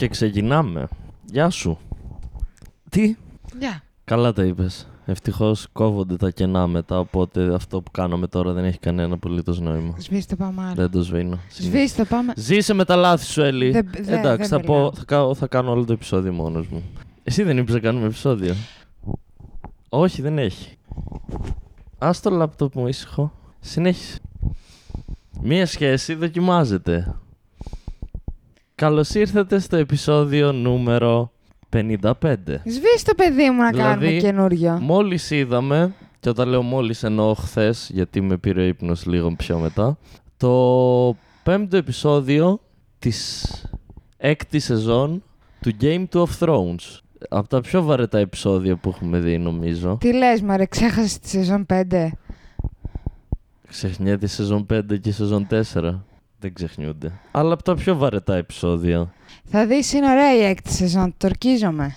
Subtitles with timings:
[0.00, 0.88] Και ξεκινάμε.
[1.24, 1.78] Γεια σου.
[2.90, 3.16] Τι;
[3.58, 3.82] Γεια.
[4.04, 4.88] Καλά τα είπες.
[5.04, 9.94] Ευτυχώς κόβονται τα κενά μετά, οπότε αυτό που κάνουμε τώρα δεν έχει κανένα απολύτως νόημα.
[9.98, 10.74] Σβήστε πάμε άλλο.
[10.74, 11.38] Δεν το σβήνω.
[11.50, 12.32] Σβήστε πάμε.
[12.36, 13.70] Ζήσε με τα λάθη σου, Έλλη.
[13.70, 14.92] Δεν- δεν- Εντάξει, δεν θα, πω, μιλάω.
[14.94, 16.82] θα, κάνω, θα κάνω όλο το επεισόδιο μόνος μου.
[17.22, 18.54] Εσύ δεν είπες να κάνουμε επεισόδιο.
[19.88, 20.76] Όχι, δεν έχει.
[21.98, 23.32] Ας το λάπτοπ μου ήσυχο.
[23.60, 24.18] Συνέχισε.
[25.42, 27.14] Μία σχέση δοκιμάζεται.
[28.80, 31.32] Καλώς ήρθατε στο επεισόδιο νούμερο
[31.70, 32.02] 55.
[32.64, 34.78] Σβήστε παιδί μου να Δηλαδή, κάνουμε καινούριο.
[34.80, 39.58] Μόλις είδαμε, και όταν λέω μόλις εννοώ χθες, γιατί με πήρε ο ύπνος λίγο πιο
[39.58, 39.98] μετά,
[40.36, 42.60] το πέμπτο επεισόδιο
[42.98, 43.46] της
[44.16, 45.22] έκτη σεζόν
[45.60, 47.00] του Game of Thrones.
[47.28, 49.96] Από τα πιο βαρετά επεισόδια που έχουμε δει νομίζω.
[50.00, 52.10] Τι λες μωρέ, ξέχασες τη σεζόν 5.
[53.68, 56.04] Ξεχνιέται η σεζόν 5 και η σεζόν 4.
[56.40, 57.12] Δεν ξεχνιούνται.
[57.30, 59.12] Αλλά από τα πιο βαρετά επεισόδια.
[59.44, 61.94] Θα δεις είναι ωραία η έκτη σεζόν, το ορκίζομαι.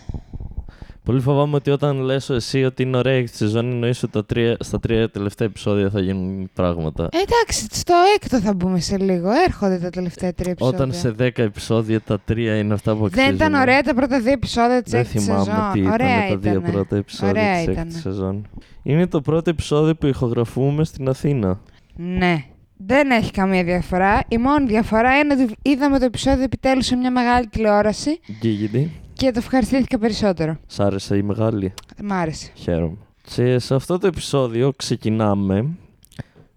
[1.03, 4.25] Πολύ φοβάμαι ότι όταν λες εσύ ότι είναι ωραία η έκτη σεζόν, εννοείς ότι τα
[4.25, 7.03] τρία, στα τρία τελευταία επεισόδια θα γίνουν πράγματα.
[7.11, 9.29] Ε, εντάξει, στο έκτο θα μπούμε σε λίγο.
[9.47, 10.77] Έρχονται τα τελευταία τρία επεισόδια.
[10.77, 13.25] Όταν σε 10 επεισόδια τα τρία είναι αυτά που αξίζουν.
[13.27, 15.71] Δεν ήταν ωραία τα πρώτα δύο επεισόδια της Δεν έκτης θυμάμαι σεζόν.
[15.73, 16.71] τι ωραία ήταν τα δύο ήτανε.
[16.71, 17.79] πρώτα επεισόδια Ωραία της ήτανε.
[17.79, 18.47] έκτης σεζόν.
[18.83, 21.59] Είναι το πρώτο επεισόδιο που ηχογραφούμε στην Αθήνα.
[21.95, 22.43] Ναι.
[22.77, 24.23] Δεν έχει καμία διαφορά.
[24.27, 29.31] Η μόνη διαφορά είναι ότι είδαμε το επεισόδιο επιτέλους σε μια μεγάλη τηλεόραση Γκίγιντι, και
[29.31, 30.57] το ευχαριστήθηκα περισσότερο.
[30.67, 32.51] σ' άρεσε η μεγάλη; Μ' άρεσε.
[32.55, 32.97] Χαίρομαι.
[33.35, 35.69] Και σε αυτό το επεισόδιο ξεκινάμε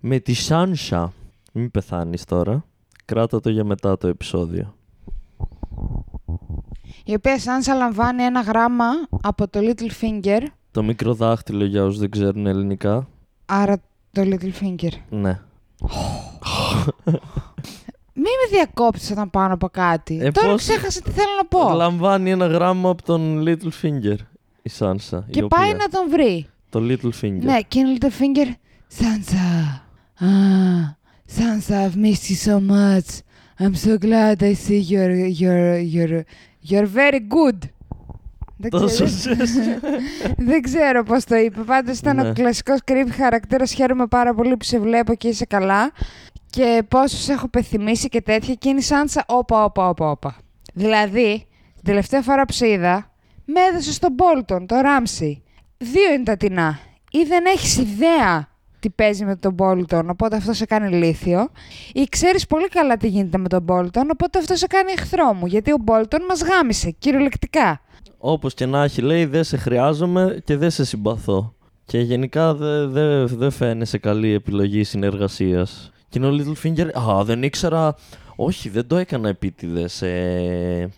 [0.00, 1.12] με τη Σάνσα.
[1.53, 2.64] Μην πεθάνεις τώρα.
[3.05, 4.75] Κράτα το για μετά το επεισόδιο.
[7.05, 8.86] Η οποία Σάνσα λαμβάνει ένα γράμμα
[9.23, 10.41] από το Little Finger.
[10.70, 13.08] Το μικρό δάχτυλο για όσους δεν ξέρουν ελληνικά.
[13.47, 13.77] Άρα
[14.12, 14.92] το Little Finger.
[15.11, 15.41] Ναι.
[18.19, 20.18] Μη με διακόψεις όταν πάνω από κάτι.
[20.22, 21.74] Ε, Τώρα πώς- ξέχασα τι θέλω να πω.
[21.74, 24.16] Λαμβάνει ένα γράμμα από τον Little Finger.
[24.62, 25.24] Η Σάνσα.
[25.28, 26.46] η Και οποία- πάει να τον βρει.
[26.70, 27.41] Το Little Finger.
[27.42, 28.50] Ναι, και είναι Little Finger.
[28.98, 29.80] Sansa.
[30.20, 30.95] Ah,
[31.36, 33.08] Sansa, I've missed you so much.
[33.58, 36.24] I'm so glad I see you're, you're, you're,
[36.70, 37.58] you're very good.
[38.56, 39.61] Δεν Τόσο ξέρω, ζέστη.
[40.48, 41.61] δεν ξέρω πώς το είπε.
[41.61, 42.28] Πάντως ήταν Ναι.
[42.28, 43.72] ο κλασικός creepy χαρακτήρας.
[43.72, 45.90] Χαίρομαι πάρα πολύ που σε βλέπω και είσαι καλά.
[46.50, 48.55] Και πόσο σε έχω πεθυμίσει και τέτοια.
[48.55, 50.36] Και είναι η Σάντσα, όπα, όπα, όπα, όπα.
[50.74, 53.11] Δηλαδή, την τελευταία φορά που σε είδα,
[53.45, 55.42] με έδωσε στον Μπόλτον, το Ράμσι.
[55.78, 56.78] Δύο είναι τα τεινά.
[57.11, 58.48] Ή δεν έχεις ιδέα
[58.86, 61.48] τι παίζει με τον Μπόλτον, οπότε αυτό σε κάνει λίθιο.
[61.92, 65.47] Ή ξέρεις πολύ καλά τι γίνεται με τον Μπόλτον, οπότε αυτό σε κάνει εχθρό μου.
[65.47, 67.80] Γιατί ο Μπόλτον μας γάμισε, κυριολεκτικά.
[68.19, 71.55] Όπως και να έχει λέει δεν σε χρειάζομαι και δεν σε συμπαθώ.
[71.85, 75.92] Και γενικά δεν δε, δε φαίνεσαι καλή επιλογή συνεργασίας.
[76.08, 77.95] Και είναι ο Littlefinger, α δεν ήξερα,
[78.36, 80.02] όχι δεν το έκανα επίτηδες.
[80.02, 80.91] Ε,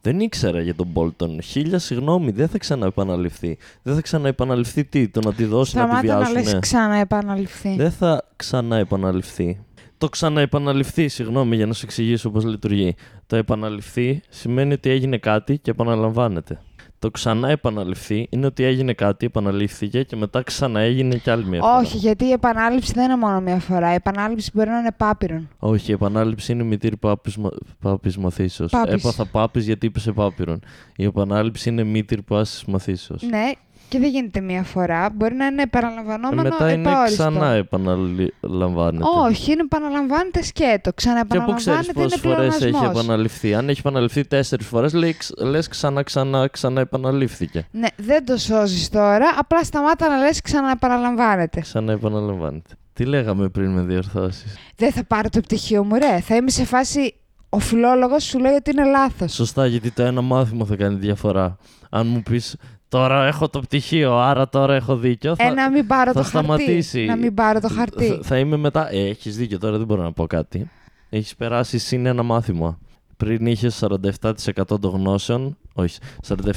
[0.00, 1.38] δεν ήξερα για τον Bolton.
[1.42, 3.58] Χίλια συγγνώμη, δεν θα ξαναεπαναληφθεί.
[3.82, 6.42] Δεν θα ξαναεπαναληφθεί τι, το να τη δώσει να τη Σταμάτα να βιάσουνε.
[6.42, 7.76] λες ξανά επαναληφθεί.
[7.76, 9.60] Δεν θα ξαναεπαναληφθεί.
[9.98, 12.94] Το ξαναεπαναληφθεί, συγγνώμη για να σου εξηγήσω πώς λειτουργεί.
[13.26, 16.58] Το επαναληφθεί σημαίνει ότι έγινε κάτι και επαναλαμβάνεται.
[17.00, 21.60] Το ξανά επαναληφθεί είναι ότι έγινε κάτι, επαναλήφθηκε και μετά ξανά έγινε κι άλλη μια
[21.60, 21.76] φορά.
[21.78, 23.90] Όχι, γιατί η επανάληψη δεν είναι μόνο μία φορά.
[23.92, 25.48] Η επανάληψη μπορεί να είναι πάπυρον.
[25.58, 27.50] Όχι, η επανάληψη είναι μητήρη πάπης, μα-
[27.80, 28.70] πάπης μαθήσεως.
[28.70, 28.92] Πάπης.
[28.92, 30.60] Έπαθα πάπης γιατί είπε σε πάπυρον.
[30.96, 33.22] Η επανάληψη είναι μήτηρ πάσης μαθήσεως.
[33.22, 33.50] Ναι,
[33.88, 35.10] και δεν γίνεται μία φορά.
[35.14, 37.16] Μπορεί να είναι Ε, επαναλαμβανόμενο μετά είναι επαόριστο.
[37.30, 39.04] ξανά επαναλαμβάνεται.
[39.28, 40.72] Όχι, είναι επαναλαμβάνεται σκέτο.
[40.74, 43.02] Και πού ξέρεις Ξαναεπαναλαμβάνεται πόσες είναι φορές έχει πλεονασμός.
[43.04, 43.54] επαναληφθεί.
[43.54, 44.92] Αν έχει επαναληφθεί τέσσερις φορές,
[45.38, 47.66] λες ξανά, ξανά, ξανά επαναλήφθηκε.
[47.70, 49.26] Ναι, δεν το σώζεις τώρα.
[49.38, 51.60] Απλά σταμάτα να λες ξαναεπαναλαμβάνεται.
[51.60, 52.70] Ξανά επαναλαμβάνεται.
[52.92, 56.20] Τι λέγαμε πριν με διορθώσεις; Δεν θα πάρω το πτυχίο μου, ρε.
[56.20, 57.14] Θα είμαι σε φάση.
[57.50, 59.32] Ο φιλόλογος σου λέει ότι είναι λάθος.
[59.34, 61.56] Σωστά, γιατί το ένα μάθημα θα κάνει διαφορά.
[61.90, 62.56] Αν μου πεις
[62.88, 65.36] τώρα έχω το πτυχίο, άρα τώρα έχω δίκιο.
[65.36, 66.98] Θα, Ε, να μην πάρω θα το σταματήσει.
[66.98, 67.04] χαρτί.
[67.06, 68.06] Να μην πάρω το χαρτί.
[68.08, 68.92] Θα, θα είμαι μετά.
[68.92, 70.70] Ε, έχεις δίκιο, τώρα δεν μπορώ να πω κάτι.
[71.10, 72.78] Έχεις περάσει συν ένα μάθημα.
[73.16, 75.56] Πριν είχες 47% των γνώσεων.
[75.74, 75.98] Όχι,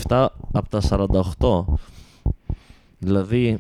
[0.08, 1.66] 47 από τα 48.
[2.98, 3.60] Δηλαδή,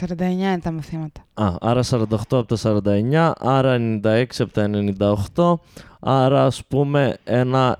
[0.00, 1.20] 49 είναι τα μαθήματα.
[1.34, 4.70] Α, άρα 48 από τα 49, άρα 96 από τα
[5.34, 5.54] 98,
[6.00, 7.78] άρα ας πούμε ένα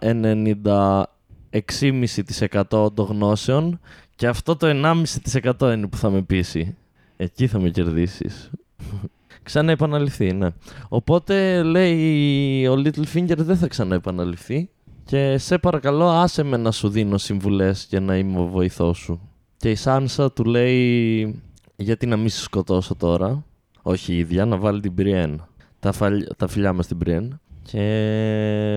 [1.50, 3.80] 96,5% των γνώσεων
[4.20, 6.76] και αυτό το 1,5% είναι που θα με πείσει.
[7.16, 8.50] Εκεί θα με κερδίσεις.
[9.42, 10.48] Ξαναεπαναληφθεί, ναι.
[10.88, 14.70] Οπότε λέει ο Littlefinger δεν θα ξαναεπαναληφθεί
[15.04, 19.20] και σε παρακαλώ άσε με να σου δίνω συμβουλές για να είμαι ο βοηθός σου.
[19.56, 21.42] Και η Σάνσα του λέει
[21.76, 23.44] γιατί να μην σε σκοτώσω τώρα;
[23.82, 25.46] Όχι η ίδια, να βάλει την Μπριέν.
[25.80, 27.40] Τα, φαλ- τα φιλιά μας στην Μπριέν.
[27.62, 27.80] Και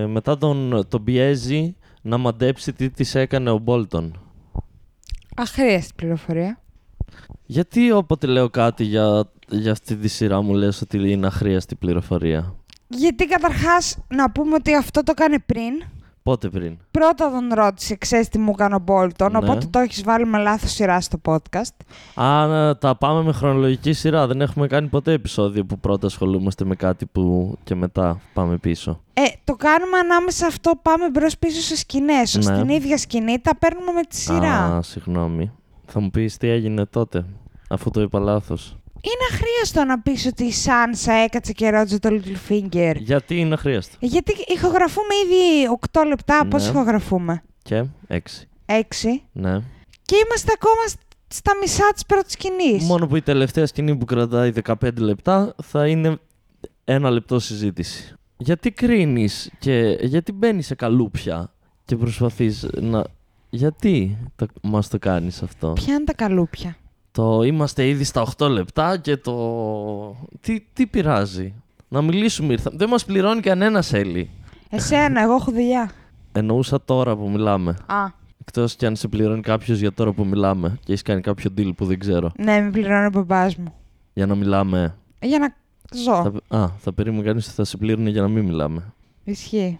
[0.08, 4.18] μετά τον, τον πιέζει να μαντέψει τι της έκανε ο Μπόλτον.
[5.34, 6.58] Αχρίαστη πληροφορία.
[7.46, 12.54] Γιατί όποτε λέω κάτι για, για αυτή τη σειρά μου λες ότι είναι αχρίαστη πληροφορία;
[12.88, 15.72] Γιατί καταρχάς να πούμε ότι αυτό το έκανε πριν.
[16.24, 19.38] Πότε πριν; Πρώτα τον ρώτησε, ξέρεις τι μου έκανε ο Μπόλτον, Ναι.
[19.38, 21.76] οπότε το έχεις βάλει με λάθος σειρά στο podcast.
[22.14, 24.26] Α, να τα πάμε με χρονολογική σειρά.
[24.26, 29.00] Δεν έχουμε κάνει ποτέ επεισόδιο που πρώτα ασχολούμαστε με κάτι που και μετά πάμε πίσω.
[29.14, 32.34] Ε, το κάνουμε ανάμεσα αυτό, πάμε μπρος πίσω σε σκηνές.
[32.34, 32.42] Ναι.
[32.42, 34.76] Στην ίδια σκηνή τα παίρνουμε με τη σειρά.
[34.76, 35.52] Α, συγγνώμη.
[35.86, 37.24] Θα μου πεις τι έγινε τότε,
[37.68, 38.76] αφού το είπα λάθος.
[39.06, 42.94] Είναι αχρίαστο να πεις ότι η Σάνσα έκατσε και ρώτησε το Littlefinger.
[42.98, 46.44] Γιατί είναι αχρίαστο; Γιατί ηχογραφούμε ήδη 8 λεπτά.
[46.44, 46.50] Ναι.
[46.50, 48.48] Πώς ηχογραφούμε, Και έξι.
[48.66, 48.72] 6.
[49.32, 49.60] Ναι.
[50.02, 50.98] Και είμαστε ακόμα σ-
[51.28, 52.84] στα μισά της πρώτης σκηνής.
[52.84, 56.16] Μόνο που η τελευταία σκηνή που κρατάει 15 λεπτά θα είναι
[56.84, 58.14] ένα λεπτό συζήτηση.
[58.36, 61.52] Γιατί κρίνεις και γιατί μπαίνεις σε καλούπια
[61.84, 63.04] και προσπαθείς να...
[63.50, 66.76] Γιατί το, μας το κάνεις αυτό; Ποια είναι τα καλούπια;
[67.16, 70.16] Το είμαστε ήδη στα 8 λεπτά και το...
[70.40, 71.54] Τι, τι πειράζει;
[71.88, 72.70] Να μιλήσουμε ήρθα.
[72.74, 74.30] Δεν μας πληρώνει κανένα Έλλη.
[74.70, 75.90] Εσένα, εγώ έχω δουλειά.
[76.32, 77.76] Εννοούσα τώρα που μιλάμε.
[77.86, 78.06] Α,
[78.40, 81.70] Εκτός κι αν σε πληρώνει κάποιος για τώρα που μιλάμε και έχεις κάνει κάποιο deal
[81.76, 82.30] που δεν ξέρω.
[82.36, 83.74] ναι, με πληρώνει ο μπαμπάς μου.
[84.12, 84.94] Για να μιλάμε.
[85.20, 85.54] Για να
[85.98, 86.40] ζω.
[86.48, 88.92] Θα, α, θα περίμενε κανείς ότι θα σε πλήρωνε για να μην μιλάμε.
[89.24, 89.78] Ισχύει.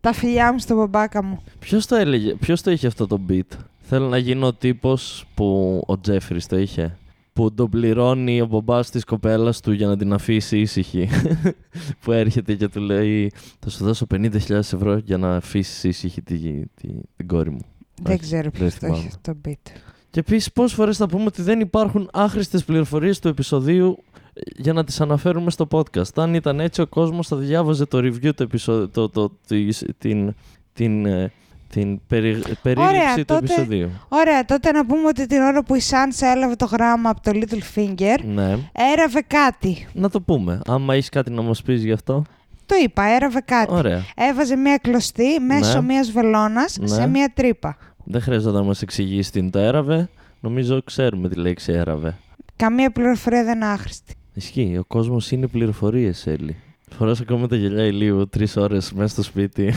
[0.00, 1.42] τα φιλιά μου στον μπαμπάκα μου.
[1.58, 3.56] Ποιος το έλεγε, ποιος το είχε αυτό το beat;
[3.94, 6.98] Θέλω να γίνω ο τύπος που ο Τζέφρις το είχε.
[7.32, 11.08] Που τον πληρώνει ο μπαμπάς της κοπέλας του για να την αφήσει ήσυχη.
[12.02, 16.36] που έρχεται και του λέει: Θα σου δώσω 50.000 ευρώ για να αφήσεις ήσυχη τη,
[16.74, 17.60] τη, την κόρη μου.
[18.02, 18.98] Δεν Όχι, ξέρω δεν ποιος το θυμάμαι.
[18.98, 19.70] έχει αυτό το beat.
[20.10, 23.98] Και επίσης, πόσες φορές θα πούμε ότι δεν υπάρχουν άχρηστες πληροφορίες του επεισοδίου
[24.32, 26.14] ε, για να τις αναφέρουμε στο podcast.
[26.16, 30.34] Αν ήταν έτσι, ο κόσμος θα διάβαζε το review του επεισοδίου, το, το, της- την,
[30.72, 31.32] την, ε,
[31.72, 33.90] την περι, περίληψη του τότε- επεισοδίου.
[34.08, 37.30] Ωραία, τότε να πούμε ότι την ώρα που η Σάνσα έλαβε το γράμμα από το
[37.34, 38.58] Littlefinger, Ναι,
[38.92, 39.86] έραβε κάτι.
[39.92, 40.60] να το πούμε.
[40.66, 42.24] Άμα έχεις κάτι να μας πεις γι' αυτό.
[42.66, 43.72] Το είπα, έραβε κάτι.
[43.74, 44.04] Ωραία.
[44.16, 45.86] Έβαζε μία κλωστή μέσω Ναι.
[45.86, 46.86] μίας βελόνας Ναι.
[46.86, 47.76] σε μία τρύπα.
[48.04, 50.08] Δεν χρειάζεται να μας εξηγήσει τι είναι το έραβε.
[50.40, 52.16] Νομίζω ξέρουμε τη λέξη έραβε.
[52.56, 54.14] Καμία πληροφορία δεν είναι άχρηστη.
[54.34, 54.76] Ισχύει.
[54.78, 56.56] Ο κόσμος είναι πληροφορίες, Έλλη.
[56.98, 59.74] Φοράς ακόμα τα γυαλιά ηλίου τρεις ώρες μέσα στο σπίτι.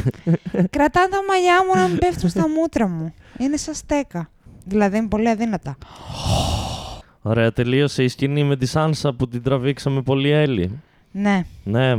[0.70, 3.14] Κρατάω τα μαλλιά μου να μην πέφτουν στα μούτρα μου.
[3.38, 4.30] Είναι σαν στέκα.
[4.66, 5.78] Δηλαδή είναι πολύ αδύνατα.
[7.22, 10.82] Ωραία, τελείωσε η σκηνή με τη Σάνσα που την τραβήξαμε πολύ Έλλη.
[11.12, 11.46] Ναι.
[11.64, 11.98] Ναι.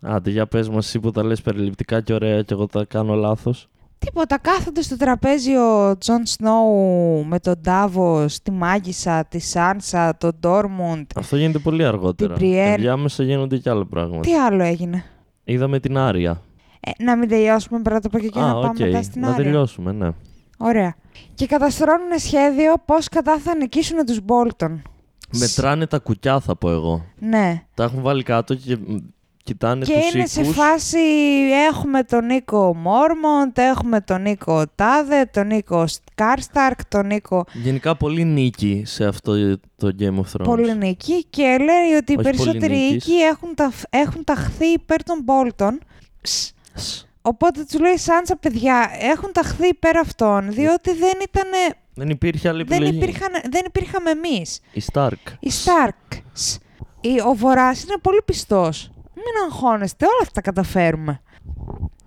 [0.00, 3.14] Άντε, για πες μας εσύ που τα λες περιληπτικά και ωραία και εγώ τα κάνω
[3.14, 3.68] λάθος.
[3.98, 10.32] Τίποτα, κάθονται στο τραπέζι ο Τζον Σνόου με τον Ντάβο, τη Μάγισσα, τη Σάνσα, τον
[10.40, 11.10] Τόρμουντ.
[11.16, 12.34] Αυτό γίνεται πολύ αργότερα.
[12.34, 12.54] Την Brienne.
[12.56, 14.20] Ενδιάμεσα γίνονται και άλλα πράγματα.
[14.20, 15.04] Τι άλλο έγινε;
[15.44, 16.42] Είδαμε την Άρια.
[16.80, 18.78] Ε, να μην τελειώσουμε πρώτα από εκεί και Α, να πάμε οκ.
[18.78, 19.44] μετά στην Να Άρια.
[19.44, 20.08] τελειώσουμε, ναι.
[20.58, 20.94] Ωραία.
[21.34, 24.82] Και καταστρώνουν σχέδιο πώς κατά θα νικήσουν τους Μπόλτον.
[25.38, 27.04] Μετράνε τα κουκιά, θα πω εγώ.
[27.18, 27.62] Ναι.
[27.74, 28.96] Τα έχουν βάλει κάτω και μ,
[29.48, 30.30] κοιτάνε Και τους είναι οίκους.
[30.32, 30.98] σε φάση
[31.70, 35.84] έχουμε τον οίκο Μόρμοντ, έχουμε τον οίκο τάδε, τον οίκο
[36.14, 39.32] Κάρσταρκ, τον οίκο Γενικά πολύ νίκη σε αυτό
[39.76, 40.44] το Game of Thrones.
[40.44, 43.06] Πολυνίκη και λέει ότι οι Όχι περισσότεροι πολυνίκης.
[43.06, 45.78] οίκοι έχουν, τα, έχουν ταχθεί υπέρ των Μπόλτον.
[46.20, 46.52] Ψ.
[46.74, 47.06] Σ.
[47.22, 51.76] Οπότε τους λέει η Σάνσα, παιδιά, έχουν ταχθεί υπέρ αυτών, διότι δεν ήταν.
[51.94, 52.96] Δεν υπήρχε άλλη Δεν, επιλογή.
[53.02, 54.60] υπήρχαν, δεν υπήρχαμε εμείς.
[54.72, 55.32] Οι Stark.
[55.40, 55.94] Οι Σταρκ.
[57.28, 58.90] Ο Βορρά είναι πολύ πιστός.
[59.24, 61.22] Μην αγχώνεστε, όλα θα τα καταφέρουμε.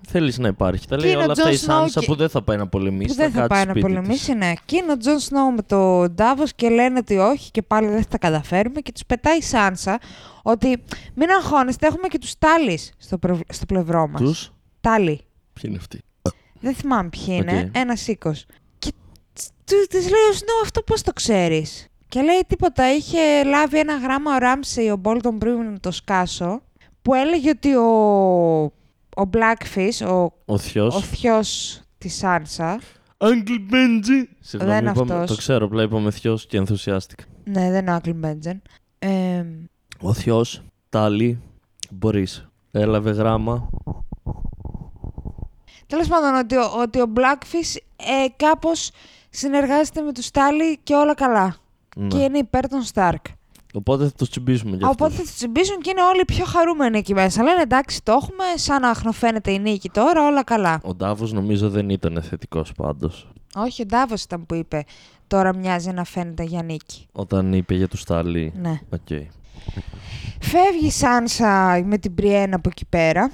[0.08, 0.88] Θέλεις να υπάρχει.
[0.88, 2.42] Τα Και λέει είναι ο όλα αυτά Jon η Snow Σάνσα και- που δεν θα
[2.42, 3.08] πάει να πολεμήσει.
[3.08, 3.96] που δεν θα κάτσει πάει να σπίτι της.
[3.96, 4.54] πολεμήσει, ναι.
[4.66, 8.02] Και είναι ο Τζον Σνόου με τον Ντάβος και λένε ότι όχι και πάλι δεν
[8.02, 8.80] θα τα καταφέρουμε.
[8.82, 10.00] Και τους πετάει η Σάνσα
[10.42, 14.22] ότι μην αγχώνεστε, έχουμε και τους Τάλι στο, προ- στο πλευρό μας.
[14.22, 14.52] Τους;
[14.82, 15.22] Τάλι.
[15.54, 16.02] Ποιοι είναι αυτοί;
[16.60, 17.60] Δεν θυμάμαι ποιοι είναι.
[17.70, 17.78] Οκ.
[17.78, 18.46] Ένας οίκος.
[18.80, 18.92] Και
[19.90, 22.94] τη λέει ο Σνόου αυτό πώς το ξέρεις; Και λέει τίποτα.
[22.96, 26.62] Είχε λάβει ένα γράμμα ο Ράμσεϊ, ο Μπόλτον πριν το σκάσω,
[27.02, 28.64] που έλεγε ότι ο,
[29.16, 30.96] ο Blackfish, ο, Ο θειός.
[30.96, 32.80] ο θειός της Σάνσα,
[33.18, 34.24] Uncle Benji.
[34.40, 35.30] Συγγνώμη, Δεν είπαμε- αυτός.
[35.30, 37.24] Το ξέρω, απλά είπαμε θειός και ενθουσιάστηκα.
[37.44, 38.62] Ναι, δεν είναι ο Άκλιν Μπέντζεν.
[39.00, 39.46] Ε,
[40.02, 41.42] Ο Θιός, Τάλι,
[41.92, 42.48] μπορείς.
[42.72, 43.70] Έλαβε γράμμα.
[45.88, 48.92] Τέλος πάντων, ότι, ο- ότι ο Blackfish ε, κάπως
[49.30, 51.56] συνεργάζεται με τους Τάλι και όλα καλά.
[51.96, 52.08] Ναι.
[52.08, 53.16] Και είναι υπέρ των Stark.
[53.74, 54.88] Οπότε θα το τσιμπήσουμε γι' αυτό.
[54.90, 57.44] Οπότε θα τους τσιμπήσουν και είναι όλοι πιο χαρούμενοι εκεί μέσα.
[57.44, 60.80] Λένε εντάξει, το έχουμε, σαν να αχνοφαίνεται η νίκη τώρα, όλα καλά.
[60.84, 63.28] Ο Ντάβος νομίζω δεν ήταν θετικός πάντως.
[63.56, 64.84] Όχι, ο Ντάβος ήταν που είπε
[65.28, 67.08] τώρα μοιάζει να φαίνεται για νίκη.
[67.12, 68.54] Όταν είπε για τους Τάλι.
[68.56, 68.80] Ναι.
[68.90, 69.08] Οκ.
[70.42, 73.32] Φεύγει η Σάνσα με την Μπριέν από εκεί πέρα.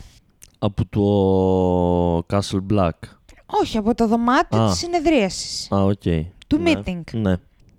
[0.60, 3.10] Από το Castle Black.
[3.46, 4.70] Όχι, από το δωμάτιο Α.
[4.70, 5.72] της συνεδρίασης.
[5.72, 6.02] Α, οκ.
[6.48, 6.72] Του Ναι.
[6.76, 7.02] meeting.
[7.12, 7.36] Ναι.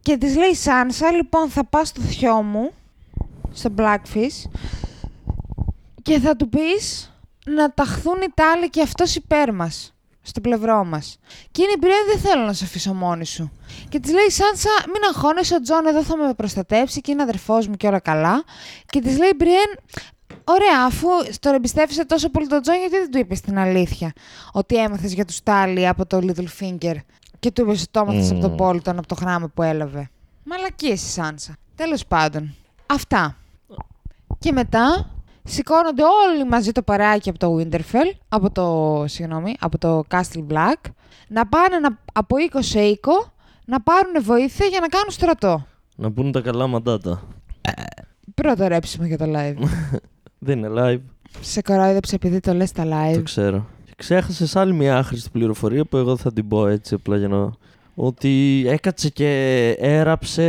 [0.08, 2.70] Και της λέει η Σάνσα, λοιπόν θα πας στο θειό μου,
[3.52, 4.50] στο Blackfish,
[6.02, 7.12] και θα του πεις
[7.46, 11.18] να ταχθούν οι Τάλι και αυτός υπέρ μας, στο πλευρό μας.
[11.50, 13.52] Και είναι η Μπριέν, δεν θέλω να σε αφήσω μόνη σου.
[13.88, 17.22] Και της λέει η Σάνσα, μην αγχώνεσαι, ο Τζον εδώ θα με προστατεύσει και είναι
[17.22, 18.44] αδερφός μου και όλα καλά.
[18.86, 19.78] Και της λέει η Μπριέν,
[20.44, 21.08] Ωραία, αφού
[21.40, 24.12] τώρα εμπιστεύεσαι τόσο πολύ τον Τζον, γιατί δεν του είπες την αλήθεια.
[24.52, 26.96] Ότι έμαθες για τους Τάλι από το Littlefinger
[27.40, 28.38] και του είπες ότι το έμαθες Μμμ.
[28.38, 30.10] από τον Μπόλτον, από το γράμμα που έλαβε.
[30.44, 31.56] Μαλακίες η Σάνσα.
[31.74, 32.54] Τέλος πάντων.
[32.86, 33.36] Αυτά.
[34.38, 35.10] Και μετά
[35.44, 40.90] σηκώνονται όλοι μαζί το παράκι από το Winterfell, από το, συγγνώμη, από το Castle Black,
[41.28, 43.32] να πάνε να, από οίκο σε οίκο,
[43.64, 45.66] να πάρουν βοήθεια για να κάνουν στρατό.
[45.96, 47.22] Να πούνε τα καλά μαντάτα.
[48.34, 49.56] Πρώτο ρέψιμο για το live.
[50.38, 51.00] Δεν είναι live,
[51.40, 53.22] Σε κορόιδεψε επειδή το λες στα το live.
[53.24, 53.66] ξέρω.
[53.98, 57.50] Ξέχασες άλλη μια άχρηστη πληροφορία που εγώ θα την πω έτσι απλά για να.
[58.00, 59.30] Ότι έκατσε και
[59.80, 60.44] έραψε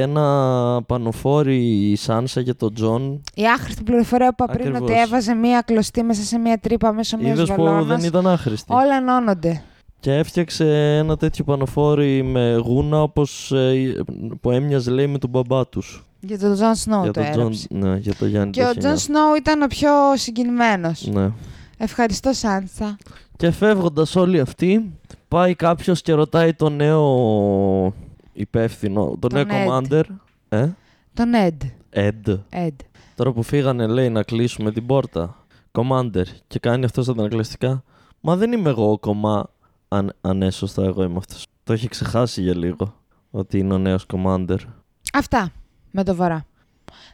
[0.00, 1.56] ένα πανοφόρι
[1.90, 3.20] η Σάνσα για τον Τζον.
[3.34, 4.90] Η άχρηστη πληροφορία που είπα πριν Ακριβώς.
[4.90, 7.86] ότι έβαζε μία κλωστή μέσα σε μία τρύπα μέσω μιας Είδες που βελόνας.
[7.86, 8.72] δεν ήταν άχρηστη.
[8.74, 9.62] Όλα ενώνονται.
[10.00, 13.94] Και έφτιαξε ένα τέτοιο πανοφόρι με γούνα όπως ε,
[14.40, 16.04] που έμοιαζε λέει με τον μπαμπά τους.
[16.20, 17.66] Για τον Τζον Σνόου για το τον Τζον, έραψε.
[17.70, 18.88] ναι, για τον Γιάννη Και ο Ταχινιά.
[18.88, 21.08] Τζον Σνόου ήταν ο πιο συγκινημένος.
[21.12, 21.30] Ναι.
[21.78, 22.96] Ευχαριστώ Σάνσα.
[23.36, 27.94] Και φεύγοντας όλοι αυτοί, πάει κάποιος και ρωτάει τον νέο
[28.32, 29.82] υπεύθυνο, τον, Τον νέο Ed.
[29.82, 30.02] commander.
[30.48, 30.68] Ε,
[31.14, 31.66] Τον Ed.
[31.94, 32.38] Ed.
[32.50, 32.74] Ed.
[33.14, 35.36] Τώρα που φύγανε λέει να κλείσουμε την πόρτα.
[35.72, 36.24] Commander.
[36.46, 37.82] Και κάνει αυτός στα ανακλαστικά.
[38.20, 39.50] Μα δεν είμαι εγώ ο κομμά.
[39.88, 41.46] Αν, αν ναι, σωστά εγώ είμαι αυτός.
[41.64, 42.94] Το έχει ξεχάσει για λίγο.
[43.30, 44.56] Ότι είναι ο νέος commander.
[45.12, 45.52] Αυτά
[45.90, 46.46] με το βορρά.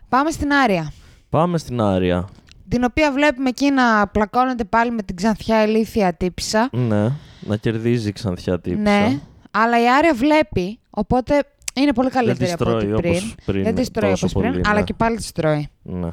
[0.09, 0.93] Πάμε στην Άρια.
[1.29, 2.29] Πάμε στην Άρια.
[2.71, 6.69] Την οποία βλέπουμε εκεί να πλακώνεται πάλι με την ξανθιά ηλίθια τύπησα.
[6.73, 7.13] Ναι.
[7.41, 8.83] Να κερδίζει η ξανθιά τύπησα.
[8.83, 9.19] Ναι.
[9.51, 11.43] Αλλά η Άρια βλέπει, οπότε
[11.75, 13.13] είναι πολύ Δεν καλύτερη τη από τρώει ό,τι πριν.
[13.15, 13.63] όπως πριν.
[13.63, 14.85] Δεν της τρώει τόσο όπως πριν, πολύ, αλλά ναι.
[14.85, 15.69] και πάλι της τρώει.
[15.83, 16.09] Ναι.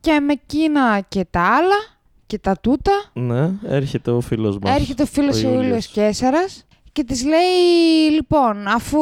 [0.00, 1.74] Και με εκείνα και τα άλλα
[2.26, 4.74] και τα τούτα, Ναι, έρχεται ο φίλος μας.
[4.76, 5.86] έρχεται ο φίλος ο ο Ήλιος Ιούλιος.
[5.86, 8.98] Κέσσαρας και της λέει, λοιπόν, αφού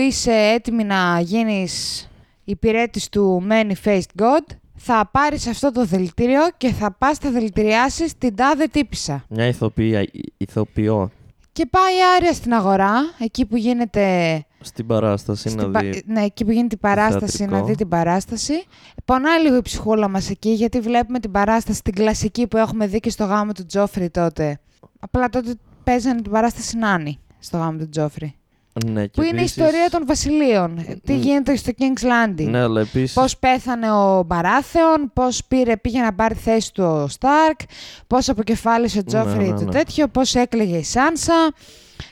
[0.00, 2.08] είσαι έτοιμη να γίνεις
[2.44, 8.18] υπηρέτης του Many Faced God, θα πάρεις αυτό το δελτήριο και θα πας θα δηλητηριάσεις
[8.18, 9.24] την τάδε τύπησα.
[9.28, 11.10] Μια ηθοποιία, ηθοποιό
[11.52, 16.02] Και πάει η Άρια στην αγορά, εκεί που γίνεται στην παράσταση Στην να πα- δει.
[16.06, 17.60] Ναι, εκεί που γίνεται η παράσταση, θεατρικό.
[17.60, 18.52] να δει την παράσταση.
[19.04, 23.00] Πονάει λίγο η ψυχούλα μας εκεί, γιατί βλέπουμε την παράσταση, την κλασική που έχουμε δει
[23.00, 24.58] και στο γάμο του Τζόφρι τότε.
[25.00, 28.34] Απλά τότε παίζανε την παράσταση Νάνι στο γάμο του Τζόφρι.
[28.86, 31.20] Ναι, και που είναι η επίσης- ιστορία των βασιλείων; Τι Μ.
[31.20, 33.12] γίνεται στο King's Landing; Ναι, αλλά επίσης...
[33.12, 37.60] Πώς πέθανε ο Μπαράθεον, πώς πήρε, πήγε να πάρει θέση του ο Σταρκ,
[38.06, 39.70] πώς αποκεφάλισε ο Τζόφρι ναι, το ναι.
[39.70, 41.52] τέτοιο, πώς έκλαιγε η Σάνσα,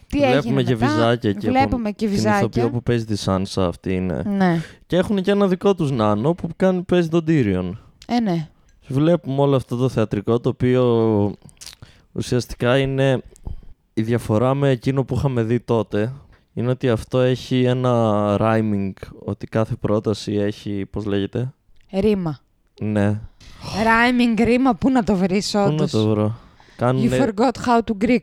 [0.07, 0.87] τι Βλέπουμε έγινε και μετά.
[0.87, 1.49] βυζάκια εκεί.
[1.49, 2.71] από Βλέπουμε και Την ηθοποιό βυζάκια.
[2.71, 4.23] που παίζει τη Σάνσα αυτή είναι.
[4.27, 7.71] Ναι, Και έχουν και ένα δικό τους νάνο που κάνει, παίζει τον Tyrion.
[8.07, 8.49] ε, ναι.
[8.91, 11.35] Βλέπουμε όλο αυτό το θεατρικό το οποίο
[12.13, 13.23] ουσιαστικά είναι
[13.95, 16.13] η διαφορά με εκείνο που είχαμε δει τότε.
[16.59, 18.93] Είναι ότι αυτό έχει ένα rhyming,
[19.25, 21.53] ότι κάθε πρόταση έχει, πώς λέγεται,
[22.01, 22.39] Ρήμα.
[22.81, 23.21] ναι,
[23.61, 26.35] Rhyming ρήμα, πού να το βρεις πού να όντως; το βρω;
[26.77, 28.23] Κάνουν, You forgot how to Greek.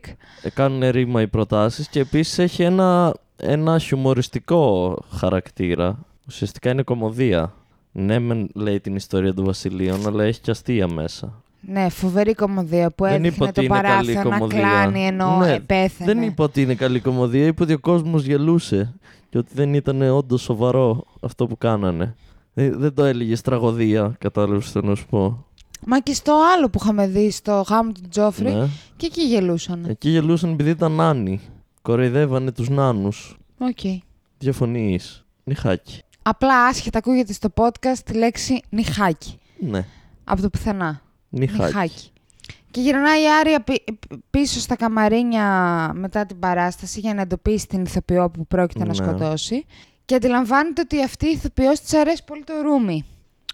[0.54, 5.98] κάνουν ρήμα οι προτάσεις και επίσης έχει ένα, ένα χιουμοριστικό χαρακτήρα.
[6.26, 7.54] Ουσιαστικά είναι κομμωδία.
[7.92, 11.42] Ναι, μεν λέει την ιστορία των βασιλείων, αλλά έχει και αστεία μέσα.
[11.60, 14.58] Ναι, φοβερή κομμωδία που Δεν έδειχνε είπα ότι το είναι καλή παράθυρο να κομμωδία.
[14.60, 16.12] κλάνει ενώ Ναι, ε, πέθανε.
[16.12, 18.94] Δεν είπα ότι είναι καλή κομμωδία, είπα ότι ο κόσμος γελούσε
[19.28, 22.14] και ότι δεν ήταν όντως σοβαρό αυτό που κάνανε.
[22.52, 25.44] Δεν, δεν το έλεγες τραγωδία, κατάλαβες τι θέλω να σου πω.
[25.86, 28.66] Μα και στο άλλο που είχαμε δει στο γάμο του Τζόφρι Ναι.
[28.96, 29.84] και εκεί γελούσαν.
[29.88, 31.40] Εκεί γελούσαν επειδή ήταν νάνοι.
[31.82, 33.36] Κοροϊδεύανε τους νάνους.
[33.58, 34.00] Οκ.
[34.38, 35.24] Διαφωνείς.
[35.44, 36.00] Νυχάκι.
[36.22, 39.38] Απλά άσχετα ακούγεται στο podcast τη λέξη νυχάκι.
[39.60, 39.84] Ναι.
[40.24, 41.00] Από το πουθενά.
[41.28, 42.10] Νυχάκι.
[42.70, 43.84] Και γυρνάει η Άρια πι-
[44.30, 45.44] πίσω στα καμαρίνια
[45.94, 48.94] μετά την παράσταση για να εντοπίσει την ηθοποιό που πρόκειται να Ναι.
[48.94, 49.66] σκοτώσει.
[50.04, 53.04] Και αντιλαμβάνεται ότι αυτή η ηθοποιό της αρέσει πολύ το ρούμι.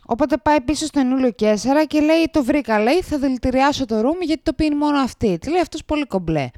[0.06, 4.24] Οπότε πάει πίσω στον Ιούλιο Κέσσαρα και λέει: Το βρήκα, λέει, θα δηλητηριάσω το ρούμι
[4.24, 5.38] γιατί το πίνει μόνο αυτή.
[5.38, 6.48] Τη λέει αυτός πολύ κομπλέ.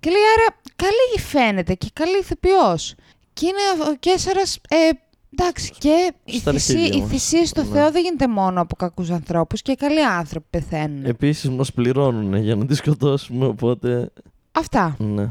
[0.00, 2.94] Και λέει: Άρα, καλή φαίνεται και καλή ηθοποιός.
[3.32, 4.40] Και είναι ο Κέσσαρα.
[4.68, 4.88] Ε,
[5.32, 7.10] εντάξει, και η, Στα θυσί, αρχίδια η μας.
[7.10, 7.68] θυσία στο Ναι.
[7.68, 11.04] Θεό δεν γίνεται μόνο από κακούς ανθρώπους και καλοί άνθρωποι πεθαίνουν.
[11.04, 14.10] Επίσης μας πληρώνουν για να τη σκοτώσουμε, οπότε...
[14.52, 14.96] Αυτά.
[14.98, 15.28] Ναι.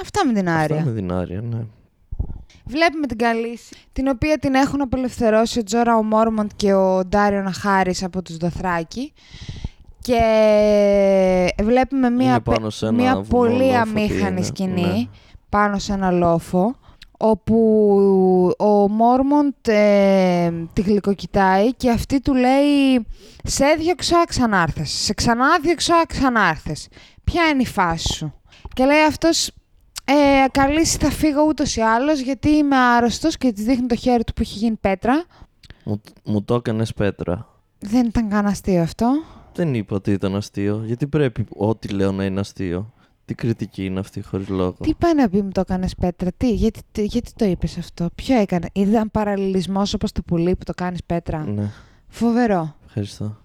[0.00, 0.76] Αυτά με την Άρια.
[0.76, 1.58] Αυτά με την Άρια, ναι.
[2.64, 7.42] Βλέπουμε την Καλύση, την οποία την έχουν απελευθερώσει ο Τζόρα ο Μόρμοντ και ο Ντάριο
[7.42, 9.12] Ναχάρης από τους Δοθράκη.
[10.02, 10.20] Και
[11.62, 15.06] βλέπουμε μία, Είναι πάνω σε ένα μία βουνό πολύ λόφο, τι αμήχανη είναι, σκηνή ναι.
[15.48, 16.76] πάνω σε ένα λόφο
[17.20, 23.06] όπου ο Μόρμοντ ε, τη γλυκοκοιτάει και αυτή του λέει
[23.44, 24.90] «Σε έδιωξα, ξανάρθες.
[24.90, 26.88] Σε ξανά διώξα, ξανάρθες.
[27.24, 28.32] Ποια είναι η φάση σου»
[28.74, 29.48] Και λέει αυτός
[30.04, 34.24] ε, «Καλήσει θα φύγω ούτως ή άλλως γιατί είμαι άρρωστος» και της δείχνει το χέρι
[34.24, 35.24] του που έχει γίνει πέτρα.
[35.84, 37.46] Μου, μου το έκανες πέτρα.
[37.78, 39.22] Δεν ήταν καν αστείο αυτό.
[39.54, 40.82] Δεν είπα ότι ήταν αστείο.
[40.84, 42.92] Γιατί πρέπει ό,τι λέω να είναι αστείο.
[43.28, 46.54] Τι κριτική είναι αυτή χωρίς λόγο; Τι πάει να πει μου το έκανες πέτρα, τι,
[46.54, 50.72] γιατί, τι- γιατί το είπες αυτό, ποιο έκανε, ήταν παραλληλισμός όπως το πουλί που το
[50.74, 51.44] κάνεις πέτρα.
[51.44, 51.70] Ναι,
[52.08, 52.74] Φοβερό.
[52.86, 53.36] ευχαριστώ.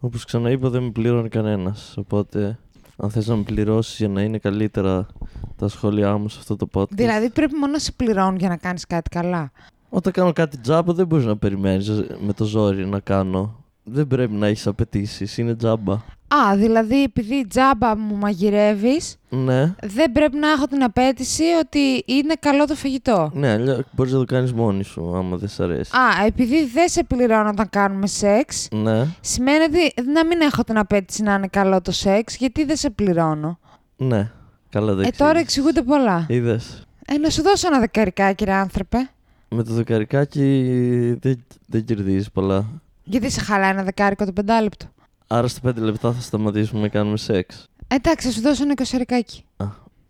[0.00, 1.94] Όπως ξαναείπα, δεν με πληρώνει κανένας.
[1.96, 2.58] Οπότε,
[2.96, 5.06] αν θες να με πληρώσεις για να είναι καλύτερα
[5.56, 6.90] τα σχόλιά μου σε αυτό το podcast.
[6.90, 9.50] Δηλαδή πρέπει μόνο να σε πληρώνουν για να κάνεις κάτι καλά.
[9.88, 11.88] Όταν κάνω κάτι τζάμπα, δεν μπορείς να περιμένεις
[12.26, 13.64] με το ζόρι να κάνω.
[13.84, 15.38] Δεν πρέπει να έχεις απαιτήσεις.
[15.38, 16.02] Είναι τζάμπα.
[16.28, 22.34] Α, δηλαδή επειδή τζάμπα μου μαγειρεύεις, Ναι, δεν πρέπει να έχω την απέτηση ότι είναι
[22.40, 23.30] καλό το φαγητό.
[23.34, 25.96] ναι, αλλιώ μπορείς να το κάνεις μόνη σου, άμα δεν σ' αρέσει.
[25.96, 30.78] Α, επειδή δεν σε πληρώνω όταν κάνουμε σεξ, Ναι, σημαίνει ότι να μην έχω την
[30.78, 33.58] απέτηση να είναι καλό το σεξ, γιατί δεν σε πληρώνω.
[33.96, 34.30] ναι.
[34.70, 35.42] Καλά το ε, τώρα εξήγησες.
[35.42, 36.26] εξηγούνται πολλά.
[36.28, 36.86] Είδες.
[37.06, 38.98] Ε, να σου δώσω ένα δεκαρικά, κύριε άνθρωπε.
[39.48, 42.64] Με το δεκαρικάκι δεν, δεν κερδίζεις πολλά.
[43.04, 44.86] Γιατί σε χαλάει ένα δεκάρικο το πεντάλεπτο;
[45.26, 47.66] Άρα στα πέντε λεπτά θα σταματήσουμε να κάνουμε σεξ.
[47.88, 49.44] Εντάξει, θα σου δώσω ένα εικοσαρικάκι.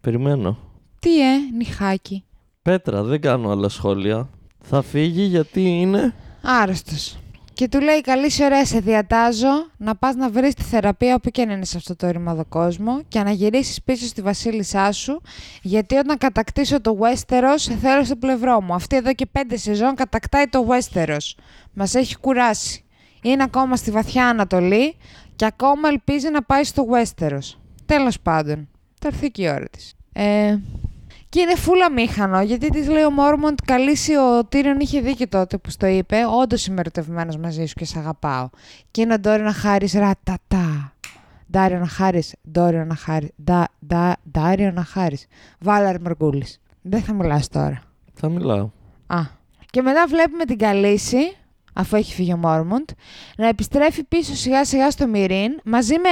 [0.01, 0.59] Περιμένω.
[0.99, 2.25] Τι ε, νυχάκι.
[2.63, 4.29] Πέτρα, δεν κάνω άλλα σχόλια.
[4.61, 7.19] Θα φύγει γιατί είναι; Άρρωστος.
[7.57, 11.31] Και του λέει καλή σου ωραία σε διατάζω να πας να βρεις τη θεραπεία όπου
[11.31, 15.21] και αν είναι σε αυτό το ρημαδό κόσμο και να γυρίσεις πίσω στη βασίλισσά σου
[15.63, 18.75] γιατί όταν κατακτήσω το Westeros σε θέλω στο πλευρό μου.
[18.75, 21.35] Αυτή εδώ και πέντε σεζόν κατακτάει το Westeros.
[21.73, 22.85] Μας έχει κουράσει.
[23.26, 24.97] Είναι ακόμα στη βαθιά Ανατολή
[25.37, 27.59] και ακόμα ελπίζει να πάει στο Westeros.
[27.87, 28.68] Τέλος πάντων.
[29.00, 29.95] Θα έρθει και η ώρα της.
[30.12, 30.59] Ε,
[31.28, 35.56] και είναι φούλα μήχανο, γιατί της λέει ο Μόρμοντ, καλήσει ο Τύριον είχε δίκιο τότε
[35.56, 36.17] που στο είπε.
[36.43, 38.49] Όντως είμαι ερωτευμένος μαζί σου και σε αγαπάω.
[38.91, 40.93] Και είναι ο Ντόριον Χάρη ρατατά.
[41.50, 43.32] Ντάριον Χάρη, Ντόριον Χάρη,
[44.30, 45.19] Ντάριον Χάρη.
[45.58, 46.47] Βάλαρ Μαργκούλη.
[46.82, 47.82] Δεν θα μιλάς τώρα.
[48.15, 48.71] Θα μιλάω.
[49.06, 49.19] Α.
[49.71, 51.36] Και μετά βλέπουμε την Καλύση,
[51.76, 52.89] αφού έχει φύγει ο Μόρμοντ,
[53.36, 56.08] να επιστρέφει πίσω σιγά σιγά στο Μυρίν μαζί με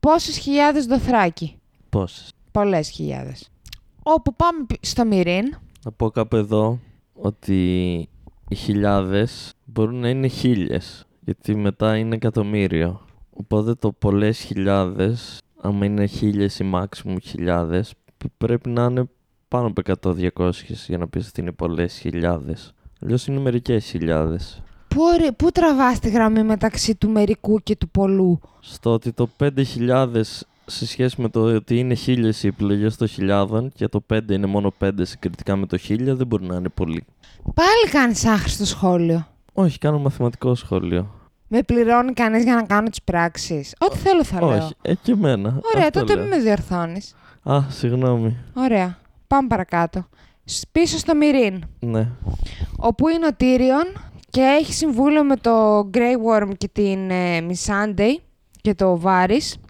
[0.00, 1.58] πόσες χιλιάδες δοθράκι.
[1.88, 2.32] Πόσες.
[2.52, 3.48] Πολλές χιλιάδες.
[4.02, 6.78] Όπου πάμε πι- στο Μυρίν, Θα πω κάπου εδώ
[7.12, 7.64] ότι
[8.48, 11.06] οι χιλιάδες μπορούν να είναι χίλιες.
[11.20, 13.00] Γιατί μετά είναι εκατομμύριο.
[13.30, 19.04] Οπότε το πολλές χιλιάδες, άμα είναι χίλιες ή maximum χιλιάδες, π- πρέπει να είναι
[19.48, 20.50] πάνω από 100-200
[20.88, 22.72] για να πεις ότι είναι πολλές χιλιάδες.
[23.02, 24.62] Αλλιώς είναι μερικές χιλιάδες.
[24.88, 29.28] Πού, ωρε- πού τραβάς τη γραμμή μεταξύ του μερικού και του πολλού; Στο ότι το
[29.36, 30.10] 5.000
[30.66, 34.46] σε σχέση με το ότι είναι χίλιες οι επιλογές των χιλιάδων και το 5 είναι
[34.46, 37.04] μόνο 5 συγκριτικά με το 1000 δεν μπορεί να είναι πολύ.
[37.54, 39.26] Πάλι κάνεις άχρηστο σχόλιο.
[39.52, 41.12] Όχι, κάνω μαθηματικό σχόλιο.
[41.48, 44.56] Με πληρώνει κανείς για να κάνω τις πράξεις; Ό,τι θέλω θα λέω.
[44.64, 45.60] Όχι, ε, και εμένα.
[45.74, 46.22] Ωραία, Αυτό τότε λέω.
[46.24, 47.14] μην με διορθώνεις.
[47.42, 48.36] Α, συγγνώμη.
[48.54, 48.98] Ωραία.
[49.26, 50.06] Πάμε παρακάτω.
[50.44, 52.08] Σ- Πίσω στο Μυρίν, Ναι.
[52.76, 53.84] όπου είναι ο Τύριον
[54.30, 58.14] και έχει συμβούλιο με το Grey Worm και την ε, Missandei
[58.60, 59.68] και το Varys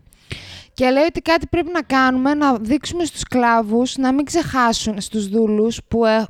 [0.79, 5.29] και λέει ότι κάτι πρέπει να κάνουμε, να δείξουμε στους κλάβους, να μην ξεχάσουν στους
[5.29, 6.27] δούλους που, ε,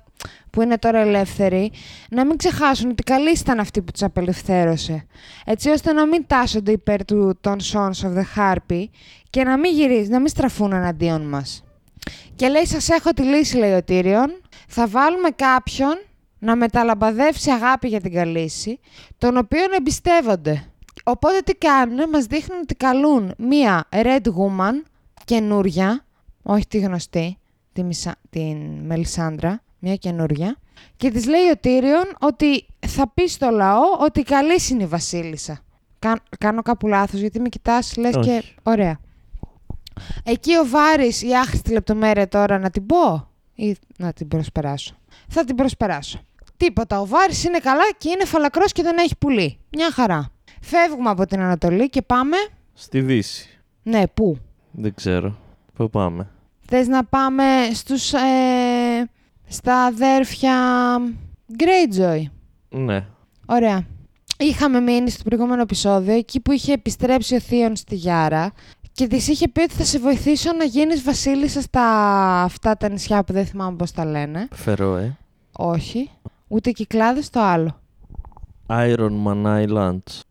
[0.51, 1.73] που είναι τώρα ελεύθεροι,
[2.11, 5.07] να μην ξεχάσουν ότι καλή ήταν αυτή που τους απελευθέρωσε.
[5.45, 8.85] Έτσι ώστε να μην τάσσονται υπέρ του, των Sons of the Harpy
[9.31, 11.65] και να μην γυρίζουν, να μην στραφούν εναντίον μας.
[12.37, 14.41] Και λέει, σας έχω τη λύση, λέει ο Τύριον.
[14.69, 15.99] Θα βάλουμε κάποιον
[16.39, 18.81] να μεταλαμπαδεύσει αγάπη για την καλύση,
[19.19, 20.65] τον οποίον εμπιστεύονται.
[21.05, 24.83] Οπότε τι κάνουνε, μας δείχνουν ότι καλούν μία Red Woman,
[25.25, 26.05] καινούρια,
[26.43, 27.39] όχι τη γνωστή,
[27.73, 28.15] τη Μισα...
[28.31, 30.57] την Μελισάντρα, μία καινούρια,
[30.97, 35.61] και της λέει ο Τύριον ότι θα πει στο λαό ότι καλή είναι η βασίλισσα.
[35.99, 38.55] Κα- κάνω κάπου λάθος, γιατί με κοιτάς, λες και Όχι.
[38.63, 38.99] ωραία.
[40.25, 44.97] Εκεί ο Βάρης, η άχρηστη λεπτομέρεια τώρα να την πω ή να την προσπεράσω.
[45.29, 46.21] Θα την προσπεράσω.
[46.59, 49.59] Τίποτα, ο Βάρης είναι καλά και είναι φαλακρός και δεν έχει πουλί.
[49.71, 50.31] Μια χαρά.
[50.61, 52.37] Φεύγουμε από την Ανατολή και πάμε...
[52.75, 53.59] Στη Δύση.
[53.83, 54.39] Ναι, πού;
[54.71, 55.37] Δεν ξέρω.
[55.75, 56.29] Πού πάμε;
[56.69, 57.45] Θες να πάμε
[57.75, 58.13] στους...
[58.13, 58.19] Ε,
[59.49, 60.55] στα αδέρφια
[61.59, 62.23] Greyjoy;
[62.69, 63.05] Ναι.
[63.47, 63.87] Ωραία.
[64.39, 68.53] Είχαμε μείνει στο προηγούμενο επεισόδιο εκεί που είχε επιστρέψει ο Θείον στη Γιάρα
[68.93, 71.83] και της είχε πει ότι θα σε βοηθήσω να γίνεις βασίλισσα στα
[72.43, 74.49] αυτά τα νησιά που δεν θυμάμαι πώς τα λένε.
[74.53, 75.17] Φερό, ε.
[75.53, 76.11] Όχι.
[76.49, 77.81] Ούτε κυκλάδες το άλλο.
[78.67, 80.23] Iron Man Islands.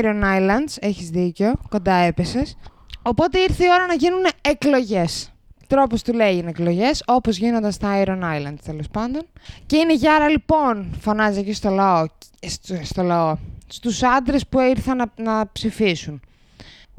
[0.00, 2.56] Iron Islands, έχεις δίκιο, κοντά έπεσες.
[3.02, 5.32] Οπότε ήρθε η ώρα να γίνουν εκλογές.
[5.66, 9.22] Τρόπος του λέει είναι εκλογές, όπως γίνονταν στα Iron Islands τέλος πάντων.
[9.66, 12.06] Και είναι Γιάρα λοιπόν, φωνάζει εκεί στο λαό,
[12.46, 16.20] στο, στο λαό, στους άντρες που ήρθαν να, να ψηφίσουν.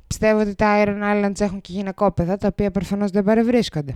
[0.08, 3.96] Πιστεύω ότι τα Iron Islands έχουν και γυναικόπαιδα, τα οποία προφανώς δεν παρευρίσκονται.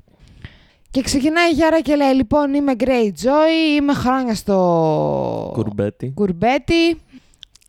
[0.91, 6.11] Και ξεκινάει η Γιάρα και λέει, λοιπόν, είμαι Greyjoy, είμαι χρόνια στο Κουρμπέτι.
[6.15, 7.01] κουρμπέτι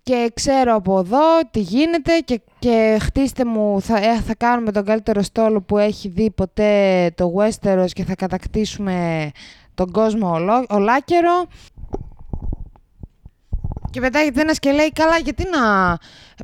[0.03, 4.85] και ξέρω από εδώ τι γίνεται και, και χτίστε μου, θα, ε, θα κάνουμε τον
[4.85, 9.31] καλύτερο στόλο που έχει δει ποτέ το Westeros και θα κατακτήσουμε
[9.75, 11.47] τον κόσμο ολό, ολάκερο.
[13.91, 15.97] Και πετάγεται ένα και λέει: Καλά, γιατί να,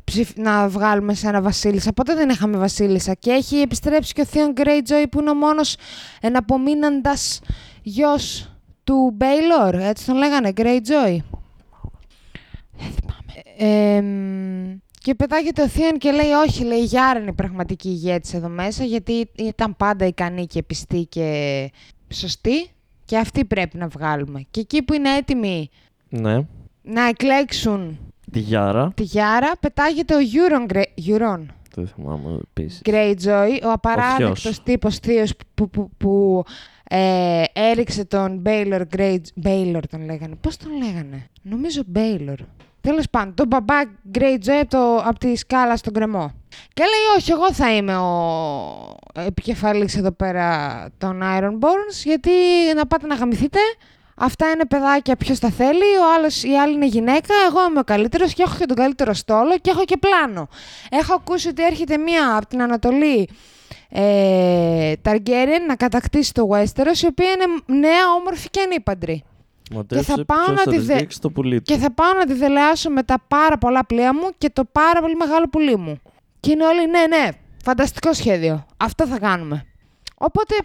[0.03, 3.13] ψηφ- να βγάλουμε σε ένα Βασίλισσα; Ποτέ δεν είχαμε Βασίλισσα.
[3.13, 5.75] Και έχει επιστρέψει και ο Θείον Greyjoy που είναι ο μόνος
[6.21, 7.39] εναπομείναντας
[7.81, 8.51] γιος
[8.83, 9.75] του Μπέιλον.
[9.75, 11.17] Έτσι τον λέγανε, Greyjoy.
[12.71, 13.33] Δεν θυμάμαι.
[13.57, 18.33] Εμ, και πετάγεται ο Θίον και λέει: Όχι, λέει, η Γιάρα είναι η πραγματική ηγέτης
[18.33, 21.71] εδώ μέσα, γιατί ήταν πάντα ικανή και πιστή και
[22.13, 22.69] σωστή.
[23.05, 24.45] Και αυτή πρέπει να βγάλουμε.
[24.51, 25.69] Και εκεί που είναι έτοιμοι
[26.09, 26.45] Ναι.
[26.87, 27.99] Να εκλέξουν
[28.31, 28.91] Τη Γιάρα.
[28.95, 31.45] τη Γιάρα, πετάγεται ο Euron, Grey- Euron
[31.75, 32.81] Το θυμάμαι επίσης.
[32.85, 36.43] Greyjoy, ο απαράδεκτος ποιος; τύπος θείος που, που, που
[36.89, 39.17] ε, έριξε τον Baylor Grey...
[39.43, 40.35] Baylor τον λέγανε.
[40.41, 42.35] Πώς τον λέγανε; Νομίζω Baylor.
[42.81, 43.75] Τέλος πάντων, τον μπαμπά
[44.13, 46.31] Greyjoy από, το, από τη σκάλα στον κρεμό.
[46.73, 52.29] Και λέει, όχι, εγώ θα είμαι ο επικεφαλής εδώ πέρα των Ironborns, γιατί
[52.75, 53.59] να πάτε να γαμηθείτε,
[54.19, 55.97] Αυτά είναι παιδάκια, ποιος τα θέλει.
[56.01, 57.33] Ο άλλος, η άλλη είναι γυναίκα.
[57.49, 60.47] Εγώ είμαι ο καλύτερος και έχω και τον καλύτερο στόλο και έχω και πλάνο.
[60.89, 63.29] Έχω ακούσει ότι έρχεται μία από την Ανατολή
[63.89, 69.23] ε, Targaryen να κατακτήσει το Westeros, η οποία είναι νέα, όμορφη και ανήπαντρη.
[69.71, 71.63] Μαντέψε θα πάω ποιος να θα τη της δε- δείξει το πουλί του.
[71.73, 75.01] Και θα πάω να τη δελεάσω με τα πάρα πολλά πλοία μου και το πάρα
[75.01, 75.99] πολύ μεγάλο πουλί μου.
[76.39, 77.29] Και είναι όλοι, ναι, ναι,
[77.63, 78.65] φανταστικό σχέδιο.
[78.77, 79.65] Αυτό θα κάνουμε.
[80.17, 80.55] Οπότε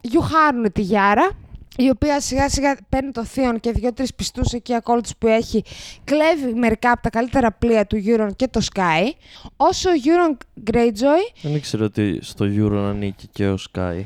[0.00, 1.30] γιουχάρουν τη Γιάρα,
[1.76, 5.64] η οποία σιγά σιγά παίρνει το θείον και δύο-τρει πιστούς εκεί ακόλουθους που έχει,
[6.04, 9.10] κλέβει μερικά από τα καλύτερα πλοία του Euron και το Sky.
[9.56, 10.36] Όσο ο Euron
[10.70, 14.02] Greyjoy Δεν ήξερα ότι στο Euro ανήκει και ο Sky.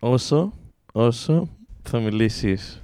[0.00, 0.52] Όσο,
[0.92, 1.48] όσο
[1.82, 2.82] θα μιλήσεις.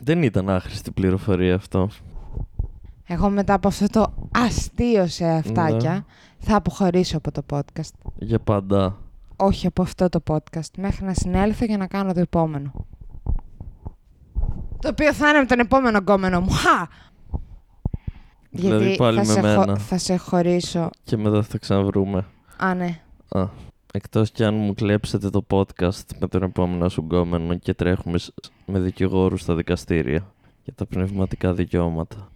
[0.00, 1.88] Δεν ήταν άχρηστη πληροφορία αυτό.
[3.06, 6.04] Εγώ μετά από αυτό το αστείο σε αυτάκια Ναι.
[6.38, 8.10] θα αποχωρήσω από το podcast.
[8.18, 8.96] Για πάντα.
[9.40, 10.70] Όχι από αυτό το podcast.
[10.78, 12.72] Μέχρι να συνέλθω για να κάνω το επόμενο.
[14.80, 16.50] Το οποίο θα είναι με τον επόμενο γκόμενο μου.
[16.50, 16.86] Χα!
[18.50, 19.78] Δηλαδή πάλι θα, με σε μένα.
[19.78, 20.90] θα σε χωρίσω.
[21.04, 22.26] Και μετά θα ξαναβρούμε.
[22.56, 23.00] Α, ναι.
[23.28, 23.46] Α,
[23.92, 28.34] εκτός κι αν μου κλέψετε το podcast με τον επόμενο σου γκόμενο και τρέχουμε σ-
[28.66, 30.32] με δικηγόρους στα δικαστήρια
[30.64, 32.28] για τα πνευματικά δικαιώματα.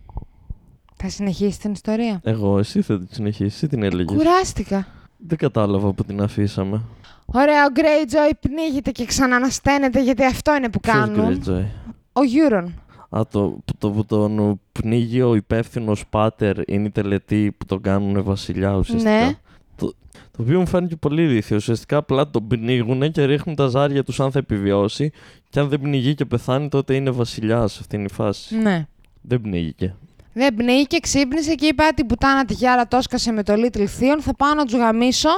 [0.96, 4.86] Θα συνεχίσει την ιστορία; Εγώ, εσύ θα την συνεχίσεις, εσύ την έλεγες; Κουράστηκα.
[5.26, 6.80] Δεν κατάλαβα που την αφήσαμε.
[7.24, 11.42] Ωραία, ο Greyjoy πνίγεται και ξανανασταίνεται γιατί αυτό είναι που Ποιος κάνουν.
[11.44, 11.64] Greyjoy?
[12.12, 12.66] Ο Euron.
[13.08, 18.22] Α, το, το που τον πνίγει ο υπεύθυνος πάτερ είναι η τελετή που τον κάνουν
[18.22, 19.10] βασιλιά ουσιαστικά.
[19.10, 19.36] Ναι.
[19.76, 21.56] Το, το οποίο μου φάνηκε πολύ ηλίθιο.
[21.56, 25.10] Ουσιαστικά απλά τον πνίγουν και ρίχνουν τα ζάρια τους αν θα επιβιώσει.
[25.48, 27.78] Και αν δεν πνιγεί και πεθάνει, τότε είναι βασιλιάς.
[27.78, 28.56] Αυτή είναι η φάση.
[28.56, 28.86] Ναι.
[29.20, 29.94] Δεν πνίγηκε.
[30.34, 33.78] Δεν πνίγηκε, ξύπνησε και είπε: «Α, την πουτάνα τη Γιάρα το έσκασε με το Little
[33.78, 34.18] Theon.
[34.20, 35.28] Θα πάω να του γαμίσω.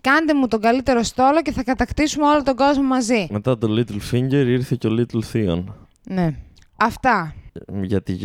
[0.00, 3.26] Κάντε μου τον καλύτερο στόλο και θα κατακτήσουμε όλο τον κόσμο μαζί.
[3.30, 5.64] Μετά το Little Finger ήρθε και ο Little Theon.
[6.04, 6.34] Ναι.
[6.76, 7.34] Αυτά.
[7.82, 8.16] Για, τη,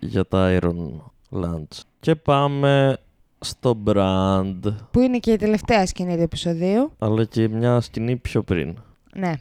[0.00, 1.80] για τα Iron Lands.
[2.00, 2.98] Και πάμε
[3.40, 4.60] στο Brand.
[4.90, 6.92] Που είναι και η τελευταία σκηνή του επεισοδίου.
[6.98, 8.76] Αλλά και μια σκηνή πιο πριν.
[9.14, 9.32] Ναι.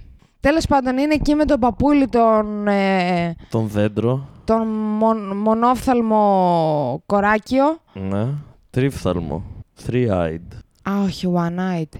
[0.41, 4.27] Τέλος πάντων, είναι εκεί με τον παππούλι τον, ε, Τον δέντρο.
[4.43, 7.77] τον μον, μονόφθαλμο κοράκιο.
[7.93, 8.27] Ναι.
[8.69, 9.43] Τρίφθαλμο.
[9.87, 10.47] Three-eyed.
[10.89, 11.99] Α, όχι, one-eyed.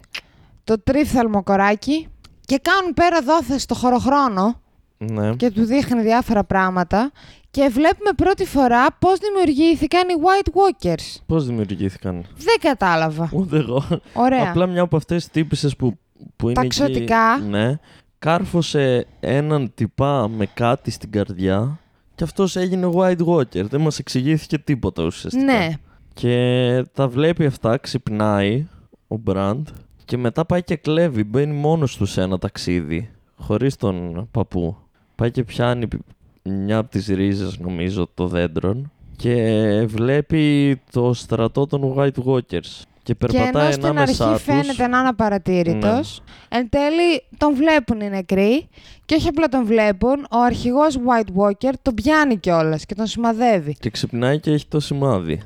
[0.64, 2.08] Το τρίφθαλμο κοράκι.
[2.46, 4.60] Και κάνουν πέρα δόθες στο χωροχρόνο
[4.98, 5.34] Ναι.
[5.36, 7.12] και του δείχνει διάφορα πράγματα.
[7.52, 11.22] Και βλέπουμε πρώτη φορά πώς δημιουργήθηκαν οι White Walkers.
[11.26, 12.26] Πώς δημιουργήθηκαν.
[12.38, 13.30] Δεν κατάλαβα.
[13.34, 13.84] Ούτε εγώ.
[14.14, 14.50] Ωραία.
[14.50, 15.98] Απλά μια από αυτές τις τύπησες που,
[16.36, 17.38] που είναι εκεί, ξωτικά.
[17.50, 17.80] Ναι.
[18.26, 21.80] Κάρφωσε έναν τυπά με κάτι στην καρδιά
[22.16, 23.64] και αυτός έγινε White Walker.
[23.64, 25.44] Δεν μας εξηγήθηκε τίποτα ουσιαστικά.
[25.44, 25.70] Ναι.
[26.14, 28.68] Και τα βλέπει αυτά, ξυπνάει
[29.08, 29.68] ο Μπραντ
[30.06, 31.24] και μετά πάει και κλέβει.
[31.24, 34.76] Μπαίνει μόνος του σε ένα ταξίδι, χωρίς τον παππού.
[35.16, 35.88] Πάει και πιάνει
[36.44, 42.82] μια από τις ρίζες νομίζω των δέντρων και βλέπει το στρατό των White Walkers.
[43.04, 44.54] Και Και περπατάει ενώ στην ανάμεσά αρχή τους.
[44.54, 48.70] φαίνεται να είναι απαρατήρητος, εν τέλει τον βλέπουν οι νεκροί
[49.06, 53.76] και όχι απλά τον βλέπουν, ο αρχηγός White Walker τον πιάνει κιόλας και τον σημαδεύει.
[53.80, 55.42] Και ξυπνάει και έχει το σημάδι.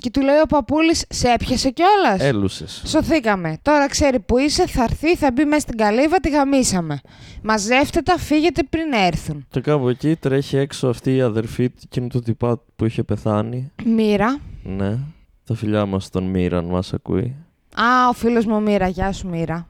[0.00, 2.82] Και του λέει ο παππούλη, σε έπιασε κιόλας; Έλουσες.
[2.86, 3.58] Σωθήκαμε.
[3.62, 7.00] Τώρα ξέρει που είσαι, θα έρθει, θα μπει μέσα στην καλύβα, τη γαμίσαμε.
[7.42, 9.46] Μαζεύτε τα, φύγετε πριν έρθουν.
[9.50, 13.70] Και κάπου εκεί τρέχει έξω αυτή η αδερφή του εκείνου του τυπά που είχε πεθάνει.
[13.84, 14.38] Μοίρα.
[14.62, 14.98] Ναι.
[15.46, 17.34] Τα φιλιά μας στον Μοίρα, αν μας ακούει.
[17.74, 18.88] Α, ο φίλος μου Μοίρα.
[18.88, 19.66] Γεια σου, Μοίρα.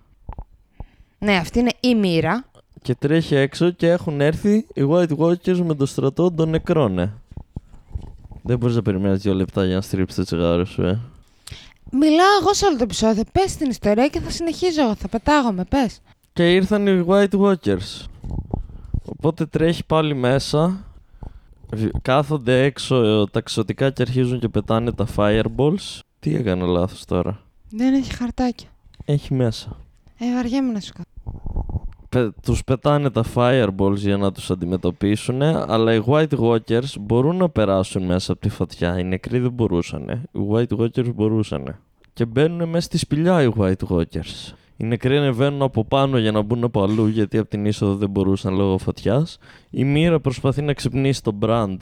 [1.19, 2.45] Ναι, αυτή είναι η Μοίρα.
[2.83, 7.11] Και τρέχει έξω και έχουν έρθει οι White Walkers με το στρατό των νεκρών, ναι.
[8.43, 10.99] Δεν μπορείς να περιμένεις δύο λεπτά για να στρίψεις το τσιγάρο σου, ε.
[11.91, 13.23] Μιλάω εγώ σε όλο το επεισόδιο.
[13.33, 14.95] Πες την ιστορία και θα συνεχίζω εγώ.
[14.95, 16.01] Θα πετάγομαι, πες.
[16.33, 18.05] Και ήρθαν οι White Walkers.
[19.05, 20.86] Οπότε τρέχει πάλι μέσα.
[21.73, 26.01] Βι- Κάθονται έξω ε, τα ξωτικά και αρχίζουν και πετάνε τα fireballs.
[26.21, 28.69] Τι έκανα λάθος τώρα; Δεν έχει χαρτάκια.
[29.05, 29.77] Έχει μέσα.
[30.19, 31.05] Ε, βαριέμαι να σου κάνω.
[32.09, 37.49] Πε, τους πετάνε τα fireballs για να τους αντιμετωπίσουν, αλλά οι White Walkers μπορούν να
[37.49, 38.99] περάσουν μέσα από τη φωτιά.
[38.99, 40.09] Οι νεκροί δεν μπορούσαν.
[40.33, 41.79] Οι White Walkers μπορούσαν.
[42.13, 44.53] Και μπαίνουν μέσα στη σπηλιά οι White Walkers.
[44.77, 48.11] Οι νεκροί ανεβαίνουν από πάνω για να μπουν από αλλού γιατί από την είσοδο δεν
[48.11, 49.39] μπορούσαν λόγω φωτιάς.
[49.71, 51.77] Η μοίρα προσπαθεί να ξυπνήσει τον Brand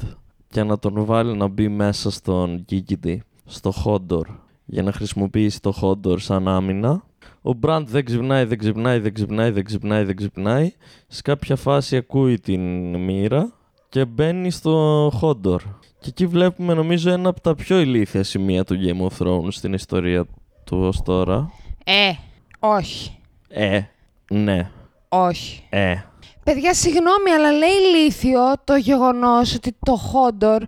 [0.48, 4.24] και να τον βάλει να μπει μέσα στον Gigity, στο Hodor,
[4.64, 7.04] για να χρησιμοποιήσει το Hodor σαν άμυνα.
[7.42, 10.72] Ο Μπραντ δεν ξυπνάει, δεν ξυπνάει, δεν ξυπνάει, δεν ξυπνάει, δεν ξυπνάει.
[11.07, 13.52] Σε κάποια φάση ακούει την μοίρα
[13.88, 15.62] και μπαίνει στο Χόντορ.
[16.00, 19.72] Και εκεί βλέπουμε νομίζω ένα από τα πιο ηλίθια σημεία του Game of Thrones στην
[19.72, 20.24] ιστορία
[20.64, 21.50] του ως τώρα.
[21.85, 22.12] Ε,
[22.64, 23.18] όχι.
[23.48, 23.81] Ε,
[24.31, 24.70] ναι,
[25.09, 25.66] Όχι.
[25.70, 25.94] ε.
[26.44, 30.62] Παιδιά, συγγνώμη, αλλά λέει ηλίθιο το γεγονός ότι το Χόντορ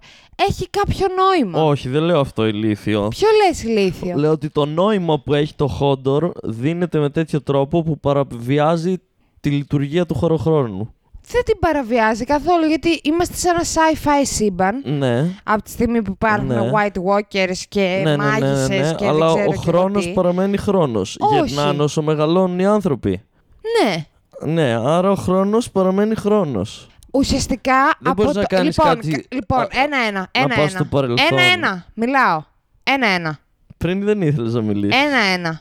[0.49, 1.63] έχει κάποιο νόημα.
[1.65, 3.09] Όχι, δεν λέω αυτό ηλίθιο.
[3.09, 7.83] Ποιο λες ηλίθιο; Λέω ότι το νόημα που έχει το Χόντορ δίνεται με τέτοιο τρόπο
[7.83, 8.97] που παραβιάζει
[9.41, 10.95] τη λειτουργία του χωροχρόνου.
[11.29, 14.83] Δεν την παραβιάζει καθόλου, γιατί είμαστε σε ένα sci-fi σύμπαν.
[14.85, 15.25] Ναι.
[15.45, 16.71] Από τη στιγμή που υπάρχουν Ναι.
[16.75, 20.03] White Walkers και ναι, ναι, ναι, μάγισσες ναι, και αλλά δεν ξέρω ο και χρόνος
[20.03, 20.21] εγώ τι.
[20.21, 21.17] παραμένει χρόνος.
[21.21, 21.53] Όχι.
[21.53, 23.23] Γερνάνε όσο μεγαλώνουν οι άνθρωποι.
[23.85, 24.07] Ναι.
[24.53, 26.89] Ναι, άρα ο χρόνος παραμένει χρόνος.
[27.13, 28.41] Ουσιαστικά Δεν από μπορείς το...
[28.41, 30.21] να κάνεις λοιπόν, κάτι- κα- λοιπόν, α, ένα-ένα.
[30.21, 30.55] να Ένα-ένα.
[30.63, 31.39] πας στο παρελθόν.
[31.39, 31.85] Ένα-ένα.
[31.95, 32.43] Μιλάω.
[32.83, 33.39] Ένα-ένα.
[33.77, 35.01] Πριν δεν ήθελες να μιλήσεις.
[35.03, 35.61] Ένα-ένα.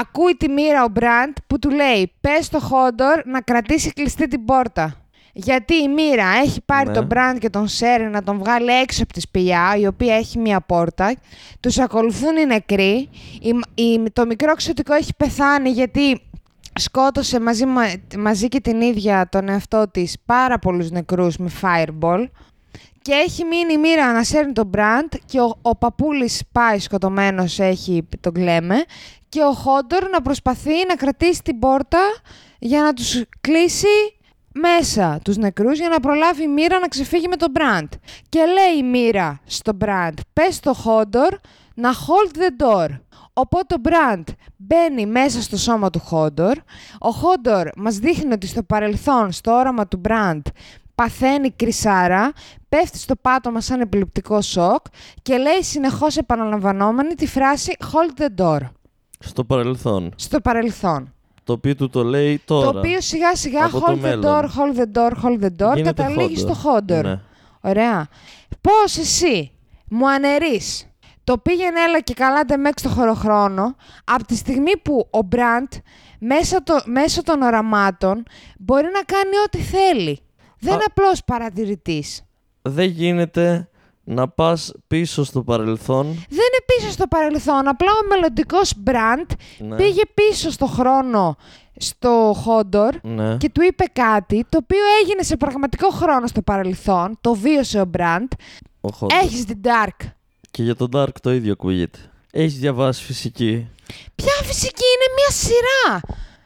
[0.00, 4.44] Ακούει τη μοίρα ο Μπραντ που του λέει: Πες στο Χόντορ να κρατήσει κλειστή την
[4.44, 4.94] πόρτα.
[5.38, 6.94] Γιατί η μοίρα έχει πάρει Ναι.
[6.94, 10.38] τον Μπραντ και τον Σέρι να τον βγάλει έξω από τη σπηλιά, η οποία έχει
[10.38, 11.14] μία πόρτα.
[11.60, 13.08] Τους ακολουθούν οι νεκροί.
[13.40, 16.20] Η- η- το μικρό ξωτικό έχει πεθάνει γιατί
[16.74, 22.24] σκότωσε μαζί, μα- μαζί και την ίδια τον εαυτό της πάρα πολλούς νεκρούς με fireball.
[23.02, 27.58] Και έχει μείνει η μοίρα να σέρνει τον Μπραντ και ο, ο παππούλης πάει σκοτωμένος,
[27.58, 28.76] έχει τον κλέμε
[29.28, 31.98] και ο Χόντορ να προσπαθεί να κρατήσει την πόρτα
[32.58, 33.86] για να τους κλείσει
[34.60, 37.92] μέσα τους νεκρούς για να προλάβει η μοίρα να ξεφύγει με τον Μπραντ.
[38.28, 41.38] Και λέει η μοίρα στον Μπραντ, πες στο Χόντορ
[41.74, 42.88] να hold the door.
[43.32, 46.56] Οπότε ο Μπραντ μπαίνει μέσα στο σώμα του Χόντορ.
[46.98, 50.46] Ο Χόντορ μας δείχνει ότι στο παρελθόν, στο όραμα του Μπραντ,
[50.94, 52.32] παθαίνει κρυσάρα,
[52.68, 54.84] πέφτει στο πάτωμα σαν επιληπτικό σοκ
[55.22, 58.60] και λέει συνεχώς επαναλαμβανόμενη τη φράση «Hold the door»
[59.18, 60.12] Στο παρελθόν.
[60.16, 61.14] στο παρελθόν.
[61.46, 62.72] Το οποίο του το λέει τώρα.
[62.72, 64.22] Το οποίο σιγά σιγά Από το «Hold the μέλλον.
[64.24, 66.38] door, hold the door, hold the door» Γίνεται καταλήγει Hodor.
[66.38, 67.04] στο Χόντορ.
[67.04, 67.20] Ναι.
[67.60, 68.06] Ωραία.
[68.60, 69.50] Πώς εσύ
[69.88, 70.90] μου αναιρείς;
[71.24, 75.72] Το πήγαινε έλα και καλά μέξ στο χωροχρόνο από τη στιγμή που ο Μπραντ
[76.18, 78.22] μέσα το, μέσω των οραμάτων
[78.58, 80.20] μπορεί να κάνει ό,τι θέλει.
[80.58, 80.86] Δεν είναι Α.
[80.90, 82.22] απλώς παρατηρητής.
[82.62, 83.68] Δεν γίνεται
[84.08, 86.04] να πας πίσω στο παρελθόν.
[86.06, 86.14] Δεν
[86.48, 87.68] είναι πίσω στο παρελθόν.
[87.68, 89.76] Απλά ο μελλοντικός Μπραντ Ναι.
[89.76, 91.36] πήγε πίσω στο χρόνο
[91.76, 93.36] στο Χόντορ Ναι.
[93.36, 97.18] και του είπε κάτι το οποίο έγινε σε πραγματικό χρόνο στο παρελθόν.
[97.20, 98.32] Το βίωσε ο Μπραντ.
[98.80, 99.18] Ο Χόντορ.
[99.22, 100.06] Έχεις την Dark.
[100.50, 101.98] Και για τον Dark το ίδιο ακούγεται.
[102.32, 103.68] Έχεις διαβάσει φυσική.
[104.14, 106.00] Ποια φυσική είναι μια σειρά.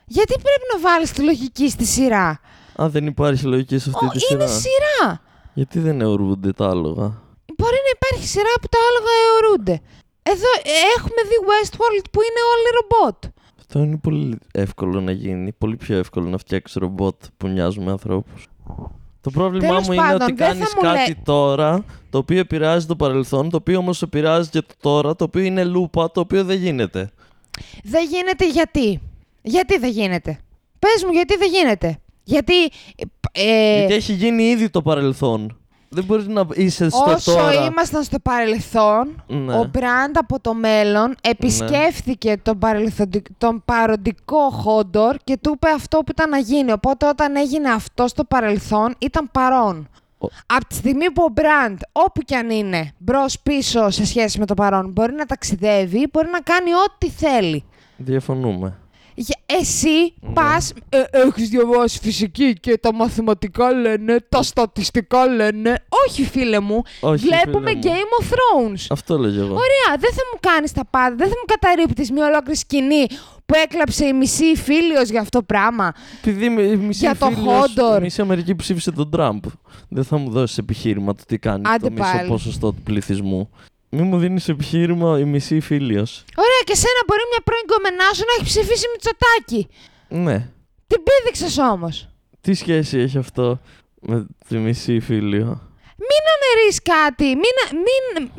[0.07, 2.41] Γιατί πρέπει να βάλεις τη λογική στη σειρά;
[2.77, 4.59] Αν δεν υπάρχει λογική σε αυτή Ω, τη είναι σειρά.
[4.61, 5.21] σειρά.
[5.55, 7.13] Γιατί δεν αιωρούνται τα άλογα;
[8.21, 9.81] Μπορεί να υπάρχει σειρά που τα άλογα αιωρούνται.
[10.23, 13.25] Εδώ ε, έχουμε δει Westworld που είναι όλοι ρομπότ.
[13.59, 15.53] Αυτό είναι πολύ εύκολο να γίνει.
[15.53, 18.49] Πολύ πιο εύκολο να φτιάξεις ρομπότ που μοιάζουν με ανθρώπους.
[19.21, 22.19] Το πρόβλημά Τέλος μου είναι πάντων, ότι δεν θα κάνεις μου κάτι λέ- τώρα το
[22.19, 26.11] οποίο επηρεάζει το παρελθόν, το οποίο όμως επηρεάζει και το τώρα, το οποίο είναι λούπα,
[26.11, 27.11] το οποίο δεν γίνεται.
[27.83, 29.01] Δεν γίνεται γιατί.
[29.43, 30.39] Γιατί δεν γίνεται.
[30.79, 31.99] Πες μου γιατί δεν γίνεται.
[32.25, 32.55] Γιατί...
[33.33, 35.60] ε, Γιατί έχει γίνει ήδη το παρελθόν.
[35.93, 37.53] Δεν μπορείς να είσαι στο Όσο τώρα.
[37.65, 39.55] ήμασταν στο παρελθόν, Ναι.
[39.59, 45.99] ο Μπραντ από το μέλλον επισκέφθηκε τον, παρελθοντικ- τον παροντικό Χόντορ και του είπε αυτό
[45.99, 46.73] που ήταν να γίνει.
[46.73, 49.89] Οπότε όταν έγινε αυτό στο παρελθόν ήταν παρόν.
[50.47, 54.47] Από τη στιγμή που ο Μπραντ, όπου κι αν είναι, μπρος πίσω σε σχέση με
[54.47, 57.65] το παρόν, μπορεί να ταξιδεύει, μπορεί να κάνει ό,τι θέλει.
[57.97, 58.79] Διαφωνούμε.
[59.23, 60.33] Για- Εσύ Ναι.
[60.33, 65.75] πας, ε, έχεις διαβάσει φυσική και τα μαθηματικά λένε, τα στατιστικά λένε.
[66.07, 67.97] Όχι φίλε μου, Όχι, βλέπουμε φίλε μου.
[67.97, 68.87] Game of Thrones.
[68.91, 69.53] Αυτό λέγω εγώ.
[69.55, 73.07] Ωραία, δεν θα μου κάνεις τα πάντα, δεν θα μου καταρρύπτεις μια ολόκληρη σκηνή
[73.47, 75.93] που έκλαψε η μισή φίλιος για αυτό το πράγμα.
[76.25, 77.99] Επειδή με- η μισή Για το φίλος, Χόντορ.
[77.99, 79.45] η μισή Αμερική ψήφισε τον Τραμπ.
[79.89, 82.29] Δεν θα μου δώσεις επιχείρημα το τι κάνει Άντε το μισό πάλι.
[82.29, 83.51] ποσοστό του πληθυσμού.
[83.93, 86.25] Μη μου δίνεις επιχείρημα η μισή φίλιος.
[86.37, 89.69] Ωραία, και σένα μπορεί μια πρώην κομμενά σου να έχει ψηφίσει Μητσοτάκη.
[90.09, 90.49] Ναι.
[90.87, 92.09] Την πήδηξες όμως.
[92.41, 93.61] Τι σχέση έχει αυτό
[94.01, 95.47] με τη μισή φίλιο;
[95.97, 98.31] Μην αναιρείς κάτι, μην, μην,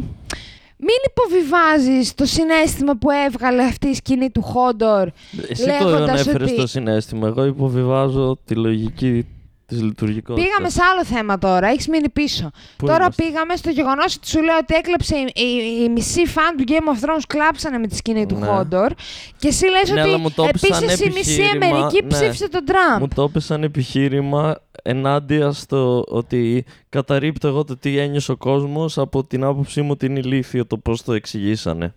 [0.77, 5.09] μην υποβιβάζεις το συνέστημα που έβγαλε αυτή η σκηνή του Χόντορ.
[5.49, 7.27] Εσύ το Λέγοντας ανέφερε ότι- στο συνέστημα.
[7.27, 9.25] Εγώ υποβιβάζω τη λογική
[9.71, 10.49] της λειτουργικότητας.
[10.49, 12.49] Πήγαμε σε άλλο θέμα τώρα, έχεις μείνει πίσω.
[12.77, 16.25] Πού τώρα είμαστε; πήγαμε στο γεγονός ότι σου λέω ότι έκλεψε η, η, η μισή
[16.25, 18.45] φαν του Game of Thrones κλάψανε με τη σκηνή του Ναι.
[18.45, 18.93] Χόντορ.
[19.37, 22.07] Και εσύ λες Ναι, αλλά μου ότι το έπεσαν επίσης η μισή επιχείρημα, Αμερική ναι.
[22.07, 22.99] ψήφισε τον Τραμπ.
[22.99, 29.23] Μου το έπεσαν επιχείρημα ενάντια στο ότι καταρρύπτω εγώ το τι ένιωσε ο κόσμος από
[29.23, 31.93] την άποψή μου ότι είναι ηλίθιο το πώς το εξηγήσανε.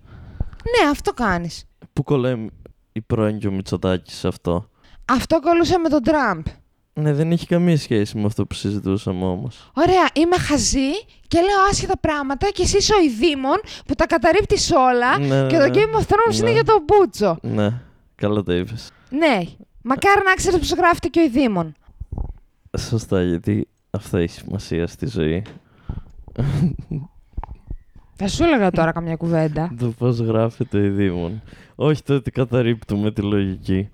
[0.64, 1.64] Ναι, αυτό κάνεις.
[1.92, 2.46] Πού κολλάει
[2.92, 4.68] η πρώην και ο Μητσοτάκης σε αυτό;
[5.04, 6.46] Αυτό κολούσε με τον Τραμπ.
[7.00, 9.70] Ναι, δεν έχει καμία σχέση με αυτό που συζητούσαμε όμως.
[9.74, 10.90] Ωραία, είμαι χαζή
[11.28, 15.56] και λέω άσχετα πράγματα και εσύ είσαι ο ειδήμων που τα καταρρύπτεις όλα Ναι, και
[15.56, 15.70] ναι, το ναι.
[15.74, 16.50] Game of Thrones είναι Ναι.
[16.52, 17.38] για τον Μπούτσο.
[17.42, 17.80] Ναι,
[18.14, 18.90] καλά το είπες.
[19.10, 19.40] Ναι,
[19.82, 21.74] μακάρι να ξέρεις πώ γράφεται και ο ειδήμων.
[22.78, 25.42] Σωστά, γιατί αυτό έχει σημασία στη ζωή.
[28.16, 29.74] Θα σου έλεγα τώρα καμιά κουβέντα.
[29.78, 31.42] το πώς γράφεται η Δήμον.
[31.74, 33.88] Όχι το ότι καταρρύπτουμε τη λογική.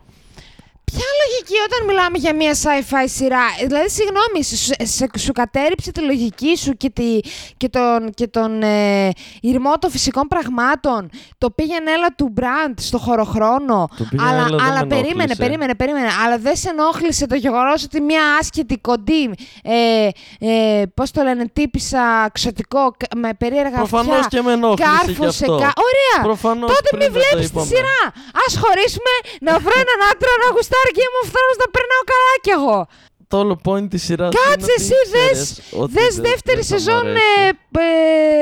[1.44, 3.42] Ποια λογική όταν μιλάμε για μια sci-fi σειρά.
[3.66, 7.18] Δηλαδή, συγγνώμη, σου, σε- σου κατέριψε τη λογική σου και, τη,
[7.57, 11.11] και τον, και τον ε, ηρμό των φυσικών πραγμάτων.
[11.38, 13.88] Το πήγαινε έλα του Μπραντ στο χωροχρόνο.
[13.98, 15.42] Το πήγαινε αλλά έλα δεν αλλά με περίμενε, ενόχλησε.
[15.42, 16.09] περίμενε, περίμενε.
[16.24, 19.31] Αλλά δεν σε ενόχλησε το γεγονός ότι μια άσχετη κοντή,
[19.62, 20.09] ε,
[20.50, 24.38] ε, πώς το λένε, τύπησα ξωτικό κα- με περίεργα Προφανώς αυτιά.
[24.38, 25.57] και με ενόχλησε γι' Κάρφωσε αυτό.
[25.64, 25.72] κα...
[25.88, 26.18] Ωραία!
[26.31, 27.66] Προφανώς Τότε πριν μην δεν το βλέπεις τη είπαμε.
[27.72, 28.00] σειρά.
[28.42, 29.12] Α χωρίσουμε
[29.46, 32.86] να βρω έναν άντρα να γουστάρει Game of Thrones να περνάω καλά κι εγώ.
[33.28, 34.34] Το όλο point της σειράς.
[34.48, 37.18] Κάτσε εσύ, δες, δες δεύτερη σεζόν ε,